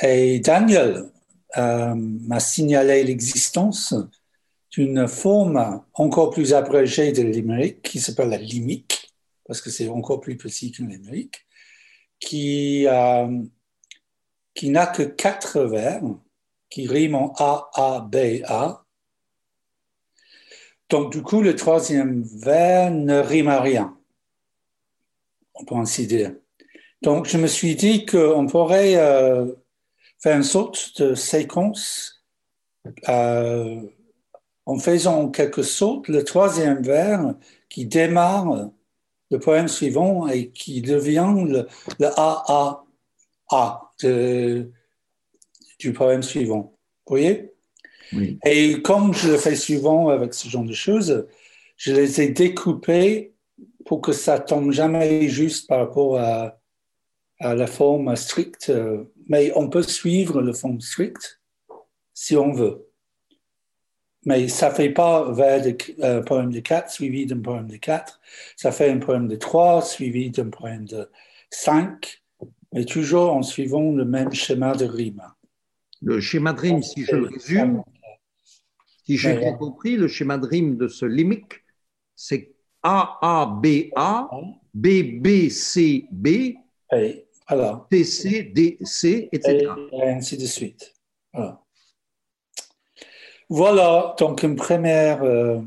[0.02, 1.10] Et Daniel
[1.56, 3.94] m'a signalé l'existence
[4.72, 9.14] d'une forme encore plus abrégée de limerick qui s'appelle la limique,
[9.46, 11.46] parce que c'est encore plus petit qu'un limerick,
[12.20, 12.88] qui,
[14.54, 16.02] qui n'a que quatre vers
[16.72, 18.86] qui rime en A, A, B, A.
[20.90, 23.98] Donc, du coup, le troisième vers ne rime à rien,
[25.54, 26.34] on peut ainsi dire.
[27.02, 29.54] Donc, je me suis dit qu'on pourrait euh,
[30.20, 32.24] faire une sorte de séquence
[33.10, 33.82] euh,
[34.66, 37.36] en faisant en quelque sorte le troisième vers
[37.70, 38.70] qui démarre
[39.30, 41.68] le poème suivant et qui devient le,
[42.00, 42.86] le A, A,
[43.50, 44.72] A de,
[45.82, 46.78] du poème suivant.
[47.06, 47.54] Vous voyez?
[48.14, 48.40] Oui.
[48.46, 51.28] Et comme je le fais souvent avec ce genre de choses,
[51.78, 53.34] je les ai découpés
[53.86, 56.60] pour que ça tombe jamais juste par rapport à,
[57.40, 58.72] à la forme stricte.
[59.28, 61.42] Mais on peut suivre la forme stricte
[62.14, 62.88] si on veut.
[64.26, 67.78] Mais ça ne fait pas vers un euh, poème de 4 suivi d'un poème de
[67.78, 68.20] 4.
[68.56, 71.10] Ça fait un poème de 3 suivi d'un poème de
[71.50, 72.22] 5,
[72.72, 75.24] mais toujours en suivant le même schéma de rime.
[76.02, 77.84] Le schéma de rime, si je le résume,
[79.06, 81.64] si j'ai bien compris, le schéma de rime de ce limique,
[82.16, 84.30] c'est A, A, B, A,
[84.74, 86.28] B, B, C, B,
[86.94, 87.88] Et voilà.
[87.92, 89.76] D, C, D, C, etc.
[89.92, 90.94] Et ainsi de suite.
[91.34, 91.62] Voilà.
[93.50, 95.60] Voilà, donc une première, euh,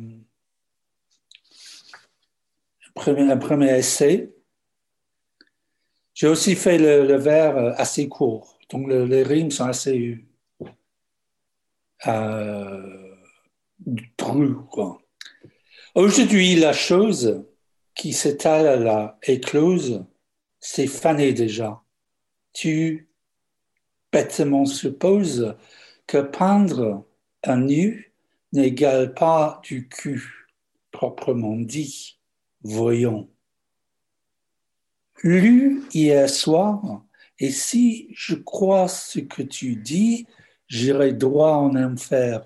[2.96, 4.32] un premier essai.
[6.14, 10.23] J'ai aussi fait le, le vers assez court, donc le- les rimes sont assez
[12.06, 13.10] euh.
[15.94, 17.44] Aujourd'hui, la chose
[17.94, 20.04] qui s'étale là éclose,
[20.60, 21.82] c'est fané déjà.
[22.52, 23.08] Tu
[24.12, 25.56] bêtement supposes
[26.06, 27.06] que peindre
[27.42, 28.12] un nu
[28.52, 30.48] n'égale pas du cul,
[30.90, 32.18] proprement dit.
[32.62, 33.28] Voyons.
[35.22, 37.04] Lu hier soir,
[37.38, 40.26] et si je crois ce que tu dis,
[40.68, 42.44] j'irai droit en enfer.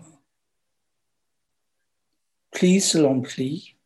[2.51, 3.77] Pli selon pli,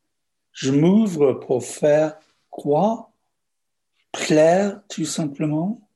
[0.52, 2.18] je m'ouvre pour faire
[2.50, 3.10] quoi?
[4.12, 5.88] Plaire tout simplement?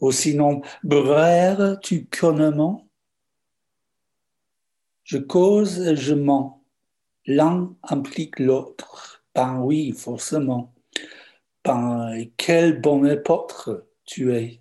[0.00, 2.86] Ou sinon, braire tout connement
[5.04, 6.64] Je cause et je mens.
[7.26, 9.24] L'un implique l'autre.
[9.34, 10.74] Ben oui, forcément.
[11.64, 13.70] Ben, quel bon époque
[14.04, 14.60] tu es.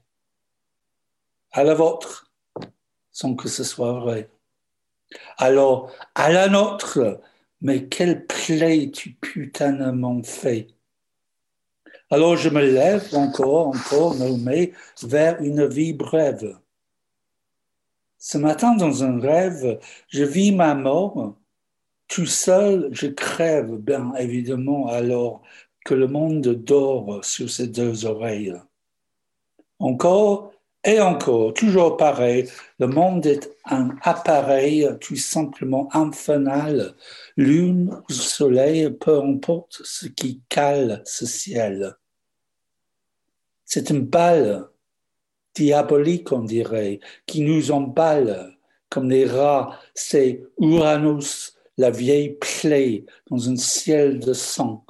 [1.51, 2.24] À la vôtre,
[3.15, 4.29] sans que ce soit vrai.
[5.37, 7.21] Alors, à la nôtre,
[7.61, 10.67] mais quelle plaie tu putainement fais.
[12.11, 16.59] Alors je me lève encore, encore nommé vers une vie brève.
[18.19, 21.37] Ce matin, dans un rêve, je vis ma mort.
[22.09, 25.41] Tout seul, je crève, bien évidemment, alors
[25.85, 28.55] que le monde dort sur ses deux oreilles.
[29.79, 30.54] Encore
[30.85, 36.93] et encore, toujours pareil, le monde est un appareil tout simplement infernal,
[37.37, 41.95] lune ou soleil, peu importe ce qui cale ce ciel.
[43.65, 44.67] C'est une balle
[45.55, 48.55] diabolique, on dirait, qui nous emballe
[48.89, 49.79] comme les rats.
[49.95, 54.85] C'est Uranus, la vieille plaie dans un ciel de sang,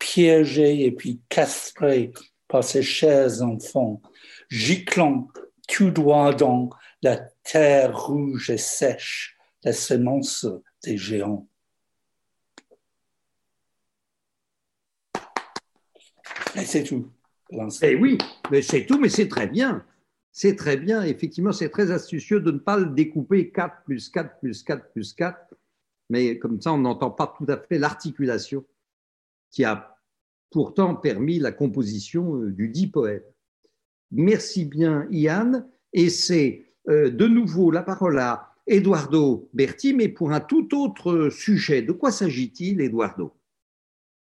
[0.00, 2.12] piégé et puis castré
[2.48, 4.02] par ses chers enfants
[4.50, 5.28] giclant
[5.68, 6.70] tout droit dans
[7.02, 10.46] la terre rouge et sèche, la semence
[10.84, 11.48] des géants.
[16.56, 17.10] Et c'est tout.
[17.82, 18.18] Eh oui,
[18.50, 19.84] mais c'est tout, mais c'est très bien.
[20.32, 24.38] C'est très bien, effectivement, c'est très astucieux de ne pas le découper 4 plus 4
[24.38, 25.54] plus 4 plus 4,
[26.08, 28.64] mais comme ça, on n'entend pas tout à fait l'articulation
[29.50, 29.96] qui a
[30.50, 33.34] pourtant permis la composition euh, du dit poète.
[34.10, 35.64] Merci bien, Ian.
[35.92, 41.28] Et c'est euh, de nouveau la parole à Eduardo Berti, mais pour un tout autre
[41.30, 41.82] sujet.
[41.82, 43.32] De quoi s'agit-il, Eduardo?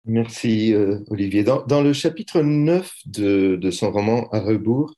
[0.04, 1.42] Merci, euh, Olivier.
[1.42, 4.94] Dans, le chapitre 9 de, son roman À rebours,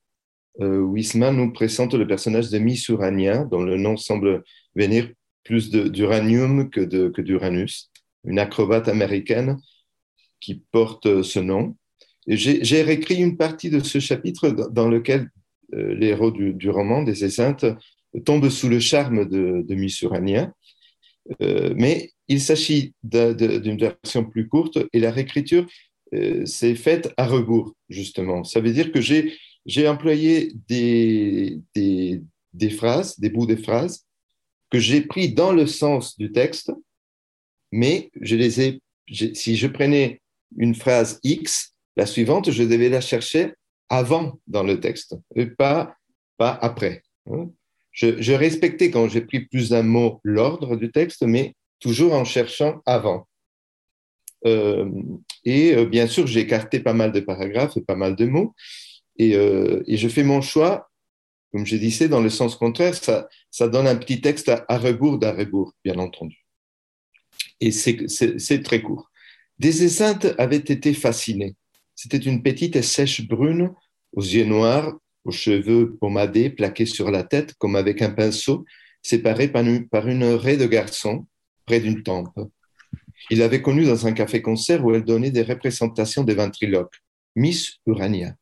[0.60, 5.10] euh, Wisman nous présente le personnage de Miss Urania, dont le nom semble venir
[5.44, 6.80] plus d'uranium que
[7.20, 7.90] d'Uranus,
[8.24, 9.58] une acrobate américaine
[10.40, 11.74] qui porte ce nom.
[12.28, 15.30] J'ai réécrit une partie de ce chapitre dans lequel
[15.74, 17.64] euh, du, roman des Esseintes
[18.26, 20.48] tombent sous le charme de, de.
[21.42, 25.66] Euh, mais il s'agit d'une version plus courte et la réécriture
[26.14, 28.44] euh, s'est faite à rebours, justement.
[28.44, 31.60] Ça veut dire que j'ai employé des,
[32.76, 34.06] phrases, des bouts de phrases
[34.70, 36.72] que j'ai pris dans le sens du texte,
[37.72, 40.20] mais je les ai, si je prenais
[40.56, 43.54] une phrase X, la suivante, je devais la chercher
[43.88, 45.96] avant dans le texte, et pas,
[46.36, 47.02] pas après.
[47.26, 47.50] Hein.
[47.90, 52.80] Je, respectais quand j'ai pris plus d'un mot l'ordre du texte, mais toujours en cherchant
[52.86, 53.26] avant.
[54.46, 54.88] Euh,
[55.44, 58.54] et euh, bien sûr, j'ai écarté pas mal de paragraphes et pas mal de mots,
[59.16, 60.88] et, euh, je fais mon choix,
[61.50, 65.32] comme je disais, dans le sens contraire, ça, donne un petit texte à, rebours d'à
[65.32, 66.46] rebours, bien entendu.
[67.60, 69.10] Et c'est très court.
[69.58, 71.56] Des esseintes avaient été fascinées
[71.98, 73.72] c'était une petite et sèche brune,
[74.12, 78.64] aux yeux noirs, aux cheveux pomadés, plaqués sur la tête comme avec un pinceau,
[79.02, 81.26] séparée par une, raie de garçon
[81.66, 82.38] près d'une tempe.
[83.30, 87.02] Il l'avait connue dans un café-concert où elle donnait des représentations des ventriloques,
[87.34, 88.36] Miss Urania.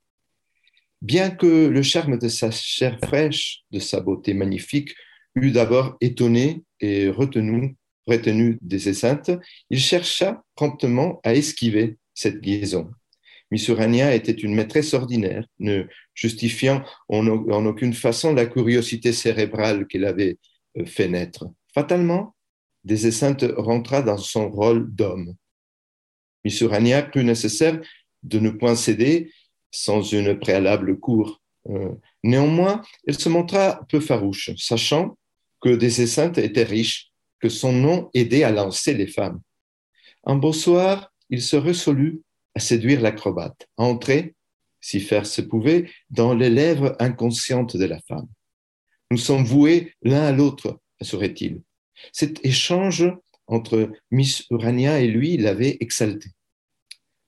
[1.00, 4.94] Bien que le charme de sa chair fraîche, de sa beauté magnifique,
[5.34, 7.76] eût d'abord étonné et retenu,
[8.06, 9.30] retenu des esseintes,
[9.70, 12.90] il chercha promptement à esquiver cette liaison.
[13.50, 15.84] Miss Urania était une maîtresse ordinaire, ne
[16.14, 17.26] justifiant en,
[17.66, 20.38] aucune façon la curiosité cérébrale qu'elle avait
[20.78, 21.46] euh, fait naître.
[21.72, 22.34] Fatalement,
[22.84, 23.08] Des
[23.56, 25.34] rentra dans son rôle d'homme.
[26.44, 27.80] Miss Urania crut nécessaire
[28.22, 29.32] de ne point céder
[29.70, 31.40] sans une préalable cour.
[31.68, 31.92] Euh,
[32.22, 35.18] néanmoins, elle se montra peu farouche, sachant
[35.60, 39.40] que Des était riche, que son nom aidait à lancer les femmes.
[40.24, 42.22] Un beau soir, il se résolut
[42.56, 44.34] à séduire l'acrobate, à entrer,
[44.80, 48.28] si faire se pouvait, dans les lèvres inconscientes de la femme.
[49.10, 51.60] Nous sommes voués l'un à l'autre, assurait-il.
[52.12, 53.04] Cet échange
[53.46, 56.30] entre Miss Urania et lui l'avait exalté.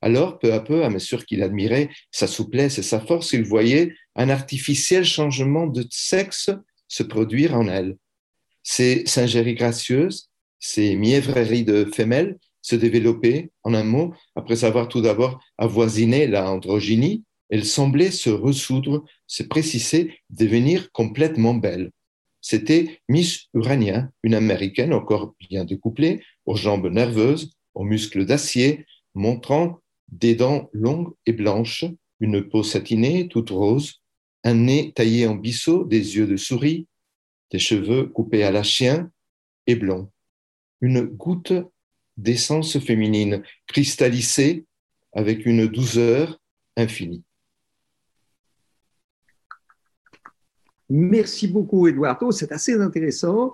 [0.01, 3.95] Alors, peu à peu, à mesure qu'il admirait sa souplesse et sa force, il voyait
[4.15, 6.51] un artificiel changement de sexe
[6.89, 7.97] se produire en elle.
[8.63, 12.39] Ses singeries gracieuses, ses mièvreries de femelles
[12.69, 18.29] se développaient, en un mot, après avoir tout d'abord avoisiné la androgynie, elle semblait se
[18.29, 21.91] ressoudre, se préciser, devenir complètement belle.
[22.43, 29.81] C'était Miss Urania, une américaine encore bien découplée, aux jambes nerveuses, aux muscles d'acier, montrant
[30.09, 31.87] des dents longues et blanches,
[32.21, 34.03] une peau satinée, toute rose,
[34.45, 36.87] un nez taillé en bisseau, des yeux de souris,
[37.51, 39.11] des cheveux coupés à la chien
[39.67, 40.11] et blonds.
[40.81, 41.55] Une goutte
[42.19, 44.67] d'essence féminine cristallisée
[45.15, 46.39] avec une douceur
[46.77, 47.25] infinie.
[50.91, 52.31] Merci beaucoup, Eduardo.
[52.31, 53.53] C'est assez intéressant.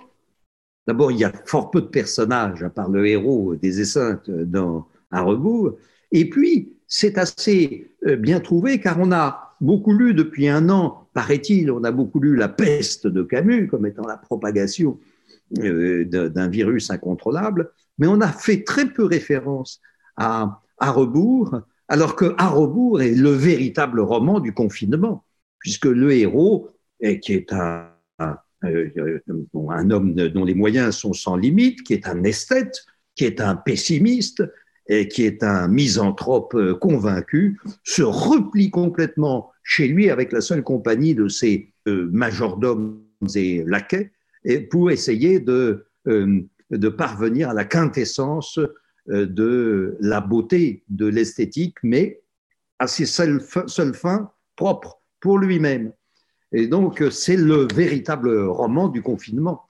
[0.86, 4.88] D'abord, il y a fort peu de personnages, à part le héros des Esseintes dans
[5.10, 5.76] À rebours.
[6.12, 11.08] Et puis, c'est assez euh, bien trouvé car on a beaucoup lu depuis un an,
[11.14, 14.98] paraît-il, on a beaucoup lu La peste de Camus comme étant la propagation
[15.58, 19.80] euh, d'un virus incontrôlable, mais on a fait très peu référence
[20.16, 25.24] à, à rebours, alors que À rebours est le véritable roman du confinement,
[25.58, 26.70] puisque le héros,
[27.00, 27.90] qui est un,
[28.64, 29.20] euh,
[29.90, 32.84] homme dont les moyens sont sans limite, qui est un esthète,
[33.14, 34.42] qui est un pessimiste,
[34.88, 40.62] et qui est un misanthrope euh, convaincu, se replie complètement chez lui avec la seule
[40.62, 43.00] compagnie de ses euh, majordomes
[43.34, 44.12] et laquais
[44.44, 45.86] et pour essayer de,
[46.70, 48.58] de parvenir à la quintessence
[49.06, 52.22] de la beauté de l'esthétique, mais
[52.78, 55.92] à ses seules, fins propres pour lui-même.
[56.52, 59.66] Et donc, c'est le véritable roman du confinement.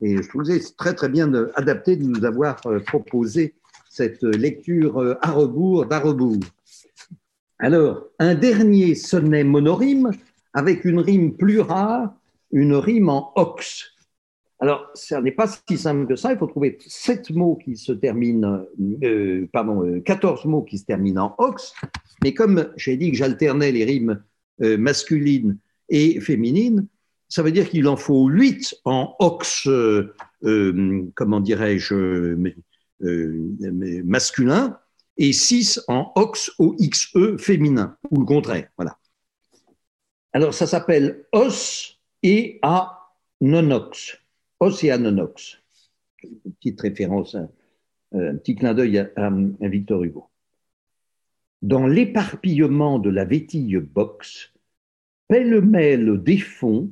[0.00, 3.54] Et je trouvais très, très bien adapté de nous avoir proposé
[3.90, 6.38] cette lecture à rebours d'à rebours.
[7.58, 10.12] Alors, un dernier sonnet monorime
[10.54, 12.14] avec une rime plus rare,
[12.52, 13.92] une rime en ox.
[14.60, 16.32] Alors, ça n'est pas si simple que ça.
[16.32, 18.64] Il faut trouver sept mots qui se terminent,
[19.04, 21.74] euh, pardon, 14 euh, mots qui se terminent en ox.
[22.22, 24.22] Mais comme j'ai dit que j'alternais les rimes
[24.62, 26.86] euh, masculines et féminines,
[27.28, 29.68] ça veut dire qu'il en faut 8 en ox,
[31.14, 32.36] comment dirais-je,
[33.04, 34.76] euh, masculin
[35.18, 38.68] et 6 en ox OXE féminin, ou le contraire.
[38.76, 38.98] Voilà.
[40.32, 44.18] Alors ça s'appelle os et a nonox.
[44.60, 45.62] Os et a nonox.
[46.22, 47.36] Une petite référence,
[48.12, 50.28] un, petit clin d'œil à, à Victor Hugo.
[51.62, 54.52] Dans l'éparpillement de la vétille box,
[55.28, 56.90] pêle-mêle des fonds,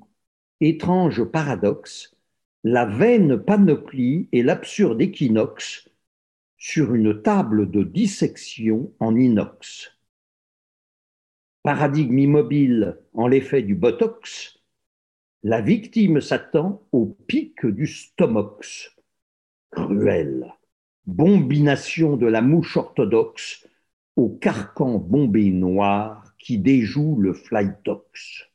[0.61, 2.17] étrange paradoxe,
[2.65, 5.89] la vaine panoplie et l'absurde équinoxe
[6.59, 9.93] sur une table de dissection en inox.
[11.63, 14.56] Paradigme immobile en l'effet du botox,
[15.47, 18.97] la victime s'attend au pic du stomox.
[19.71, 20.53] Cruel,
[21.07, 23.65] bombination de la mouche orthodoxe
[24.17, 28.51] au carcan bombé noir qui déjoue le flytox.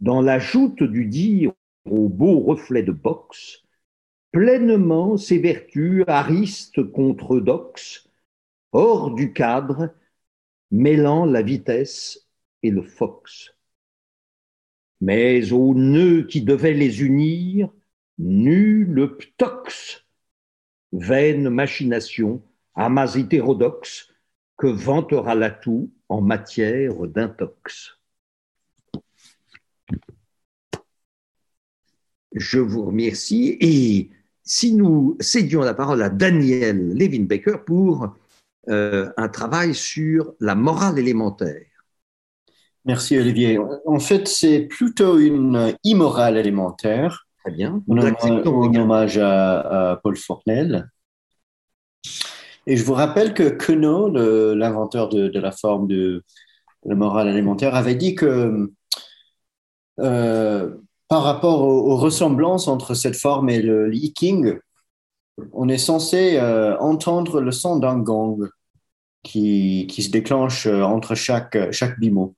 [0.00, 1.52] Dans la joute du dire
[1.84, 3.62] au beau reflet de boxe,
[4.32, 8.08] pleinement ses vertus aristes contre dox,
[8.72, 9.94] hors du cadre,
[10.70, 12.26] mêlant la vitesse
[12.62, 13.55] et le fox.
[15.00, 17.70] Mais au nœud qui devait les unir,
[18.18, 20.06] nul ptox,
[20.92, 22.42] vaine machination,
[22.74, 24.12] amas hétérodoxe,
[24.56, 27.98] que vantera l'atout en matière d'intox.
[32.34, 34.10] Je vous remercie et
[34.42, 38.14] si nous cédions la parole à Daniel Levin-Baker pour
[38.68, 41.75] euh, un travail sur la morale élémentaire.
[42.86, 43.58] Merci Olivier.
[43.84, 47.26] En fait, c'est plutôt une immorale élémentaire.
[47.42, 47.82] Très bien.
[47.88, 50.88] En hommage à, Paul Fornel.
[52.68, 54.08] Et je vous rappelle que Queneau,
[54.54, 56.22] l'inventeur de, la forme de,
[56.84, 58.70] la morale élémentaire, avait dit que
[59.98, 60.76] euh,
[61.08, 64.58] par rapport aux, ressemblances entre cette forme et le leaking,
[65.52, 68.48] on est censé euh, entendre le son d'un gong
[69.24, 72.36] qui, qui, se déclenche euh, entre chaque, chaque bimot.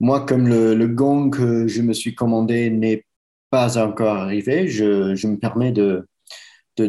[0.00, 3.06] Moi, comme le, le, gong que je me suis commandé n'est
[3.50, 6.06] pas encore arrivé, je, me permets de,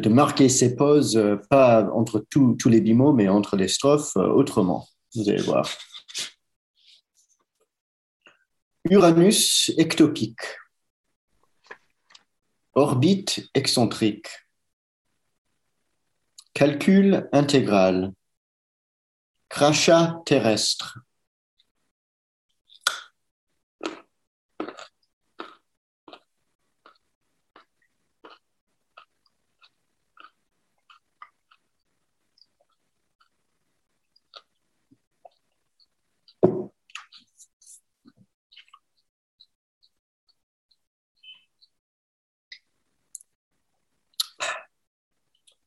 [0.10, 4.88] marquer ces pauses, euh, pas entre tous les bimots, mais entre les strophes autrement.
[5.16, 5.70] Vous allez voir.
[8.90, 10.42] Uranus ectopique.
[12.74, 14.28] Orbite excentrique.
[16.54, 18.14] Calcul intégral.
[19.50, 21.00] Crachat terrestre.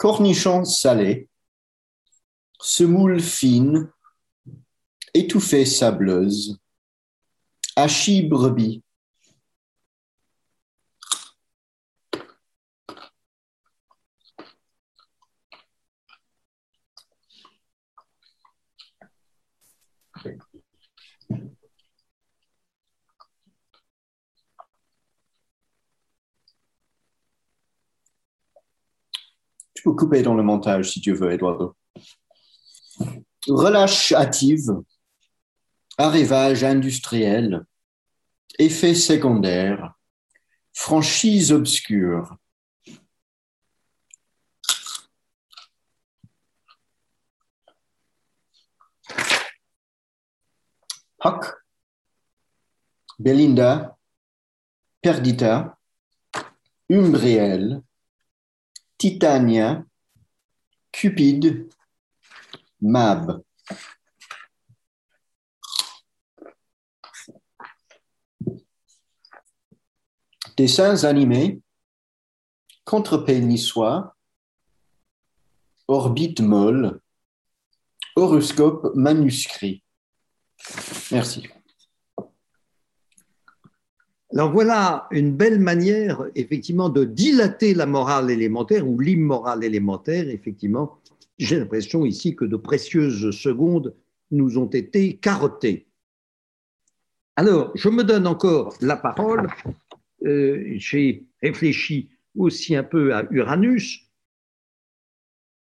[0.01, 1.29] Cornichons salés,
[2.59, 3.93] semoule fine,
[5.13, 6.59] étouffée sableuse,
[7.77, 8.83] hachis brebis.
[29.81, 31.75] Tu peux couper dans le montage si tu veux, Eduardo.
[33.49, 34.73] Relâche hâtive,
[35.97, 37.65] arrivage industriel,
[38.59, 39.95] effet secondaire,
[40.75, 42.37] franchise obscure.
[51.25, 51.55] Huck,
[53.19, 53.97] Belinda,
[55.01, 55.79] Perdita,
[56.91, 57.83] Umbriel,
[59.01, 59.83] Titania,
[60.93, 61.71] Cupide,
[62.83, 63.43] Mab.
[70.59, 71.63] Dessins animés,
[72.85, 74.15] contre niçois,
[75.89, 77.01] orbite molle,
[78.17, 79.83] horoscope manuscrit.
[81.11, 81.49] Merci.
[84.33, 90.29] Alors voilà une belle manière, effectivement, de dilater la morale élémentaire ou l'immorale élémentaire.
[90.29, 91.01] Effectivement,
[91.39, 93.95] j'ai l'impression ici que de précieuses secondes
[94.31, 95.89] nous ont été carottées.
[97.35, 99.49] Alors, je me donne encore la parole.
[100.25, 104.07] Euh, j'ai réfléchi aussi un peu à Uranus.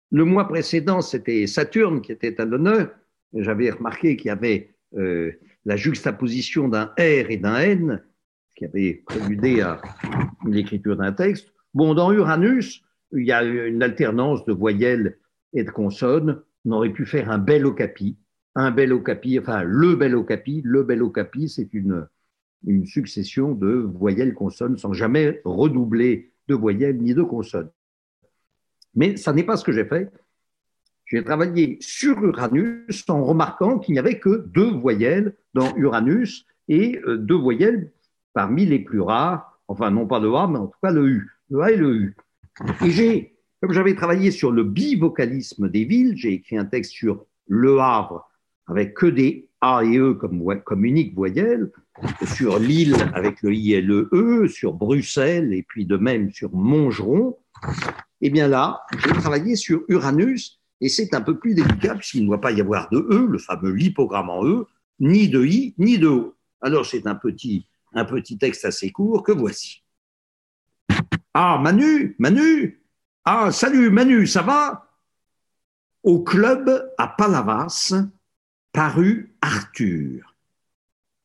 [0.10, 2.90] Le mois précédent, c'était Saturne qui était à l'honneur.
[3.34, 5.32] J'avais remarqué qu'il y avait euh,
[5.64, 8.04] la juxtaposition d'un R et d'un N
[8.62, 9.82] qui avait préludé à
[10.46, 11.52] l'écriture d'un texte.
[11.74, 15.18] Bon, dans Uranus, il y a une alternance de voyelles
[15.54, 16.40] et de consonnes.
[16.66, 18.18] On aurait pu faire un bel okapi,
[18.54, 20.62] un bel okapi, enfin le bel okapi.
[20.64, 22.06] Le bel okapi, c'est une,
[22.68, 27.72] une succession de voyelles consonnes sans jamais redoubler de voyelles ni de consonnes.
[28.94, 30.12] Mais ça n'est pas ce que j'ai fait.
[31.06, 37.02] J'ai travaillé sur Uranus en remarquant qu'il n'y avait que deux voyelles dans Uranus et
[37.08, 37.92] euh, deux voyelles
[38.34, 41.32] parmi les plus rares, enfin non pas le A, mais en tout cas le U,
[41.50, 42.16] le A et le U.
[42.84, 47.26] Et j'ai, comme j'avais travaillé sur le bivocalisme des villes, j'ai écrit un texte sur
[47.48, 48.30] Le Havre
[48.68, 51.72] avec que des A et E comme, comme unique voyelle,
[52.26, 56.54] sur Lille avec le I et le E, sur Bruxelles et puis de même sur
[56.54, 57.38] Montgeron.
[58.24, 62.24] Et eh bien là, j'ai travaillé sur Uranus et c'est un peu plus délicat puisqu'il
[62.24, 64.66] ne doit pas y avoir de E, le fameux lipogramme en E,
[65.00, 66.36] ni de I, ni de O.
[66.62, 69.84] Alors c'est un petit un petit texte assez court que voici.
[71.34, 72.82] Ah, Manu, Manu,
[73.24, 74.88] ah, salut Manu, ça va?
[76.04, 77.94] Au club à Palavas
[78.72, 80.36] parut Arthur,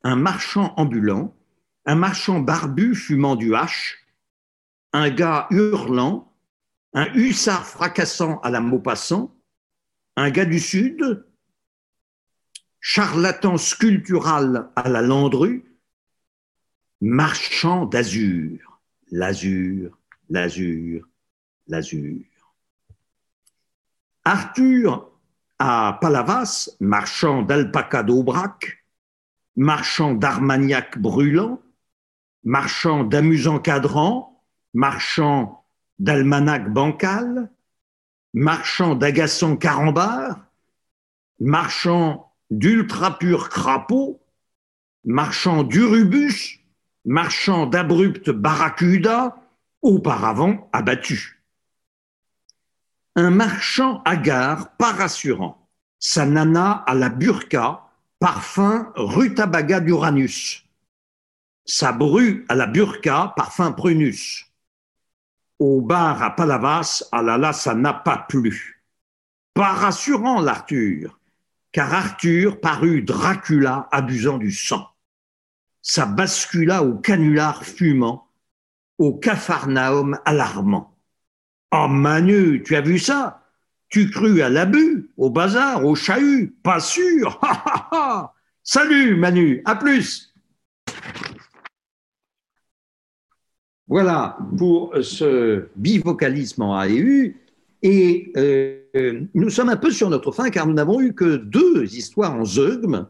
[0.03, 1.35] un marchand ambulant,
[1.85, 4.05] un marchand barbu fumant du hache,
[4.93, 6.31] un gars hurlant,
[6.93, 9.35] un hussard fracassant à la Maupassant,
[10.15, 11.25] un gars du Sud,
[12.79, 15.66] charlatan sculptural à la Landru,
[17.01, 18.81] marchand d'azur,
[19.11, 19.97] l'azur,
[20.29, 21.07] l'azur,
[21.67, 22.23] l'azur.
[24.23, 25.09] Arthur
[25.59, 28.83] à Palavas, marchand d'alpaca d'Aubrac,
[29.55, 31.61] marchand d'armagnac brûlant,
[32.43, 34.43] marchand d'amusant cadran,
[34.73, 35.63] marchand
[35.99, 37.49] d'almanach bancal,
[38.33, 40.45] marchand d'agaçant carambar,
[41.39, 44.21] marchand d'ultra pur crapaud,
[45.03, 46.56] marchand d'urubus,
[47.07, 49.37] marchand d'abrupte barracuda,
[49.81, 51.41] auparavant abattu.
[53.15, 57.89] Un marchand hagard, pas rassurant, sa nana à la burqa,
[58.19, 60.65] parfum rutabaga d'Uranus.
[61.65, 64.45] Sa bru à la burqa, parfum prunus.
[65.59, 68.83] Au bar à Palavas, à la là, ça n'a pas plu.
[69.53, 71.17] Pas rassurant l'Arthur,
[71.71, 74.87] car Arthur parut Dracula abusant du sang
[75.87, 78.27] ça bascula au canular fumant,
[78.97, 80.93] au capharnaüm alarmant.
[81.71, 83.41] Oh Manu, tu as vu ça?
[83.87, 87.39] Tu crus à l'abus, au bazar, au chahut Pas sûr.
[88.63, 90.33] Salut Manu, à plus.
[93.87, 97.37] Voilà pour ce bivocalisme en AEU.
[97.81, 101.95] Et euh, nous sommes un peu sur notre fin car nous n'avons eu que deux
[101.95, 103.07] histoires en zeugme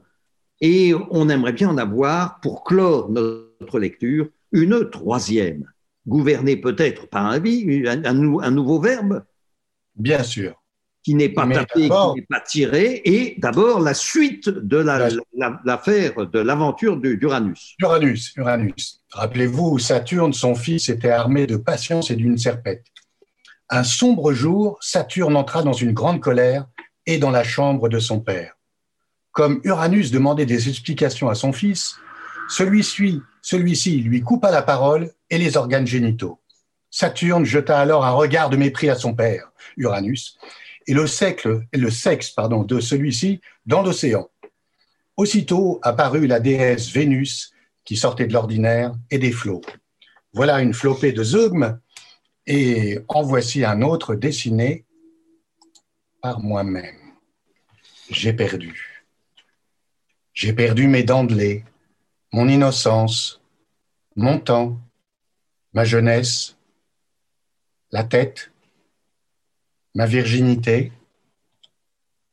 [0.62, 5.72] et on aimerait bien en avoir pour clore notre lecture une troisième,
[6.08, 9.24] gouvernée peut-être par un, un, un nouveau verbe
[9.96, 10.62] Bien sûr
[11.08, 14.76] qui n'est pas tapé, qui n'est pas tiré, et d'abord la suite de
[15.64, 17.76] l'affaire, de l'aventure d'Uranus.
[17.80, 19.02] Uranus, Uranus.
[19.12, 22.84] Rappelez-vous, Saturne, son fils, était armé de patience et d'une serpette.
[23.70, 26.68] Un sombre jour, Saturne entra dans une grande colère
[27.06, 28.57] et dans la chambre de son père.
[29.38, 32.00] Comme Uranus demandait des explications à son fils,
[32.50, 36.40] celui-ci celui lui coupa la parole et les organes génitaux.
[36.90, 40.40] Saturne jeta alors un regard de mépris à son père, Uranus,
[40.88, 44.28] et le, sexe de celui-ci dans l'océan.
[45.18, 47.52] Aussitôt apparut la déesse Vénus
[47.86, 49.62] qui sortait de l'ordinaire et des flots.
[50.34, 51.80] Voilà une flopée de zeugmes
[52.48, 54.84] et en voici un autre dessiné
[56.24, 57.14] par moi-même.
[58.10, 58.97] J'ai perdu.
[60.40, 61.66] J'ai perdu mes dents de lait,
[62.32, 63.42] mon innocence,
[64.16, 64.80] mon temps,
[65.74, 66.56] ma jeunesse,
[67.90, 68.52] la tête,
[69.96, 70.92] ma virginité,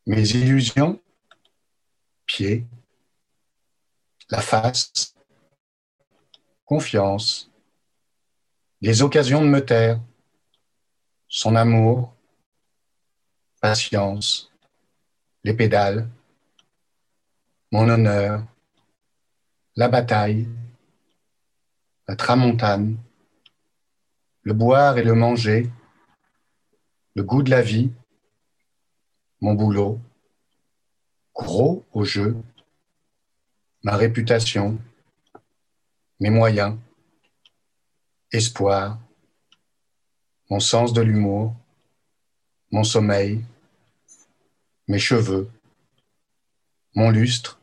[0.04, 1.00] mes illusions,
[2.26, 2.66] pieds,
[4.28, 5.14] la face,
[6.66, 7.50] confiance,
[8.82, 9.98] les occasions de me taire,
[11.26, 12.14] son amour,
[13.62, 14.52] patience,
[15.42, 16.06] les pédales,
[17.74, 18.46] mon honneur,
[19.74, 20.46] la bataille,
[22.06, 22.96] la tramontane,
[24.42, 25.68] le boire et le manger,
[27.16, 27.90] le goût de la vie,
[29.40, 30.00] mon boulot,
[31.34, 32.36] gros au jeu,
[33.82, 34.78] ma réputation,
[36.20, 36.78] mes moyens,
[38.30, 39.00] espoir,
[40.48, 41.56] mon sens de l'humour,
[42.70, 43.44] mon sommeil,
[44.86, 45.50] mes cheveux,
[46.94, 47.58] mon lustre,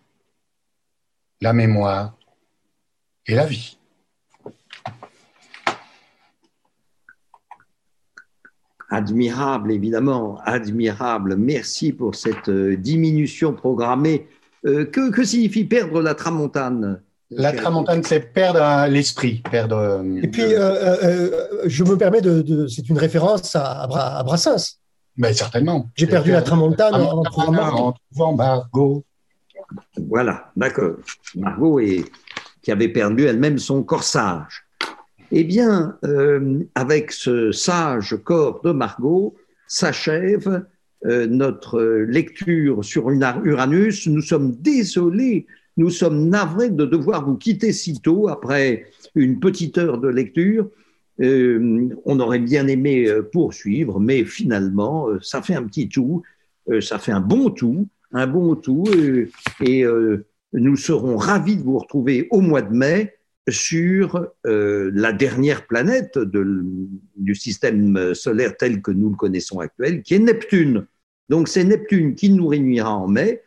[1.41, 2.15] la mémoire
[3.25, 3.77] et la vie.
[8.91, 11.37] admirable, évidemment, admirable.
[11.37, 14.27] Merci pour cette euh, diminution programmée.
[14.65, 19.41] Euh, que, que, signifie perdre la tramontane La tramontane, c'est perdre l'esprit.
[19.49, 21.29] Perdre, Et puis, euh,
[21.65, 22.67] je me permets de.
[22.67, 24.77] c'est une référence à, à Brassens.
[25.17, 25.89] Mais certainement.
[25.95, 29.05] J'ai perdu la tramontane en, trouvant Margot.
[29.97, 30.95] Voilà, d'accord.
[31.35, 32.05] Margot, et,
[32.61, 34.65] qui avait perdu elle-même son corsage.
[35.31, 39.35] Eh bien, euh, avec ce sage corps de Margot,
[39.67, 40.65] s'achève
[41.05, 44.07] euh, notre lecture sur Uranus.
[44.07, 45.47] Nous sommes désolés,
[45.77, 50.69] nous sommes navrés de devoir vous quitter si tôt après une petite heure de lecture.
[51.21, 56.23] Euh, on aurait bien aimé poursuivre, mais finalement, ça fait un petit tout,
[56.81, 58.85] ça fait un bon tout, un bon tout,
[59.61, 59.85] et
[60.53, 63.13] nous serons ravis de vous retrouver au mois de mai
[63.49, 70.15] sur euh, la dernière planète du système solaire tel que nous le connaissons actuel, qui
[70.15, 70.85] est Neptune.
[71.29, 73.41] Donc c'est Neptune qui nous réunira en mai.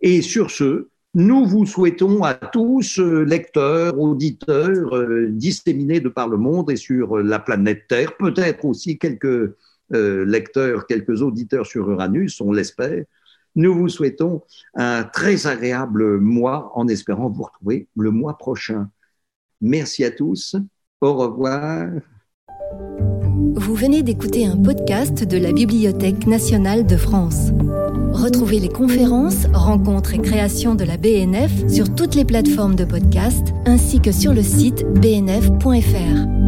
[0.00, 6.28] Et sur ce, nous vous souhaitons à tous, euh, lecteurs, auditeurs, euh, disséminés de par
[6.28, 9.54] le monde et sur la planète Terre, peut-être aussi quelques
[9.90, 13.04] lecteurs, quelques auditeurs sur Uranus, on l'espère.
[13.56, 14.42] Nous vous souhaitons
[14.74, 18.88] un très agréable mois en espérant vous retrouver le mois prochain.
[19.60, 20.56] Merci à tous.
[21.00, 21.88] Au revoir.
[23.54, 27.50] Vous venez d'écouter un podcast de la Bibliothèque nationale de France.
[28.12, 33.48] Retrouvez les conférences, rencontres et créations de la BNF sur toutes les plateformes de podcast
[33.66, 36.47] ainsi que sur le site bnf.fr.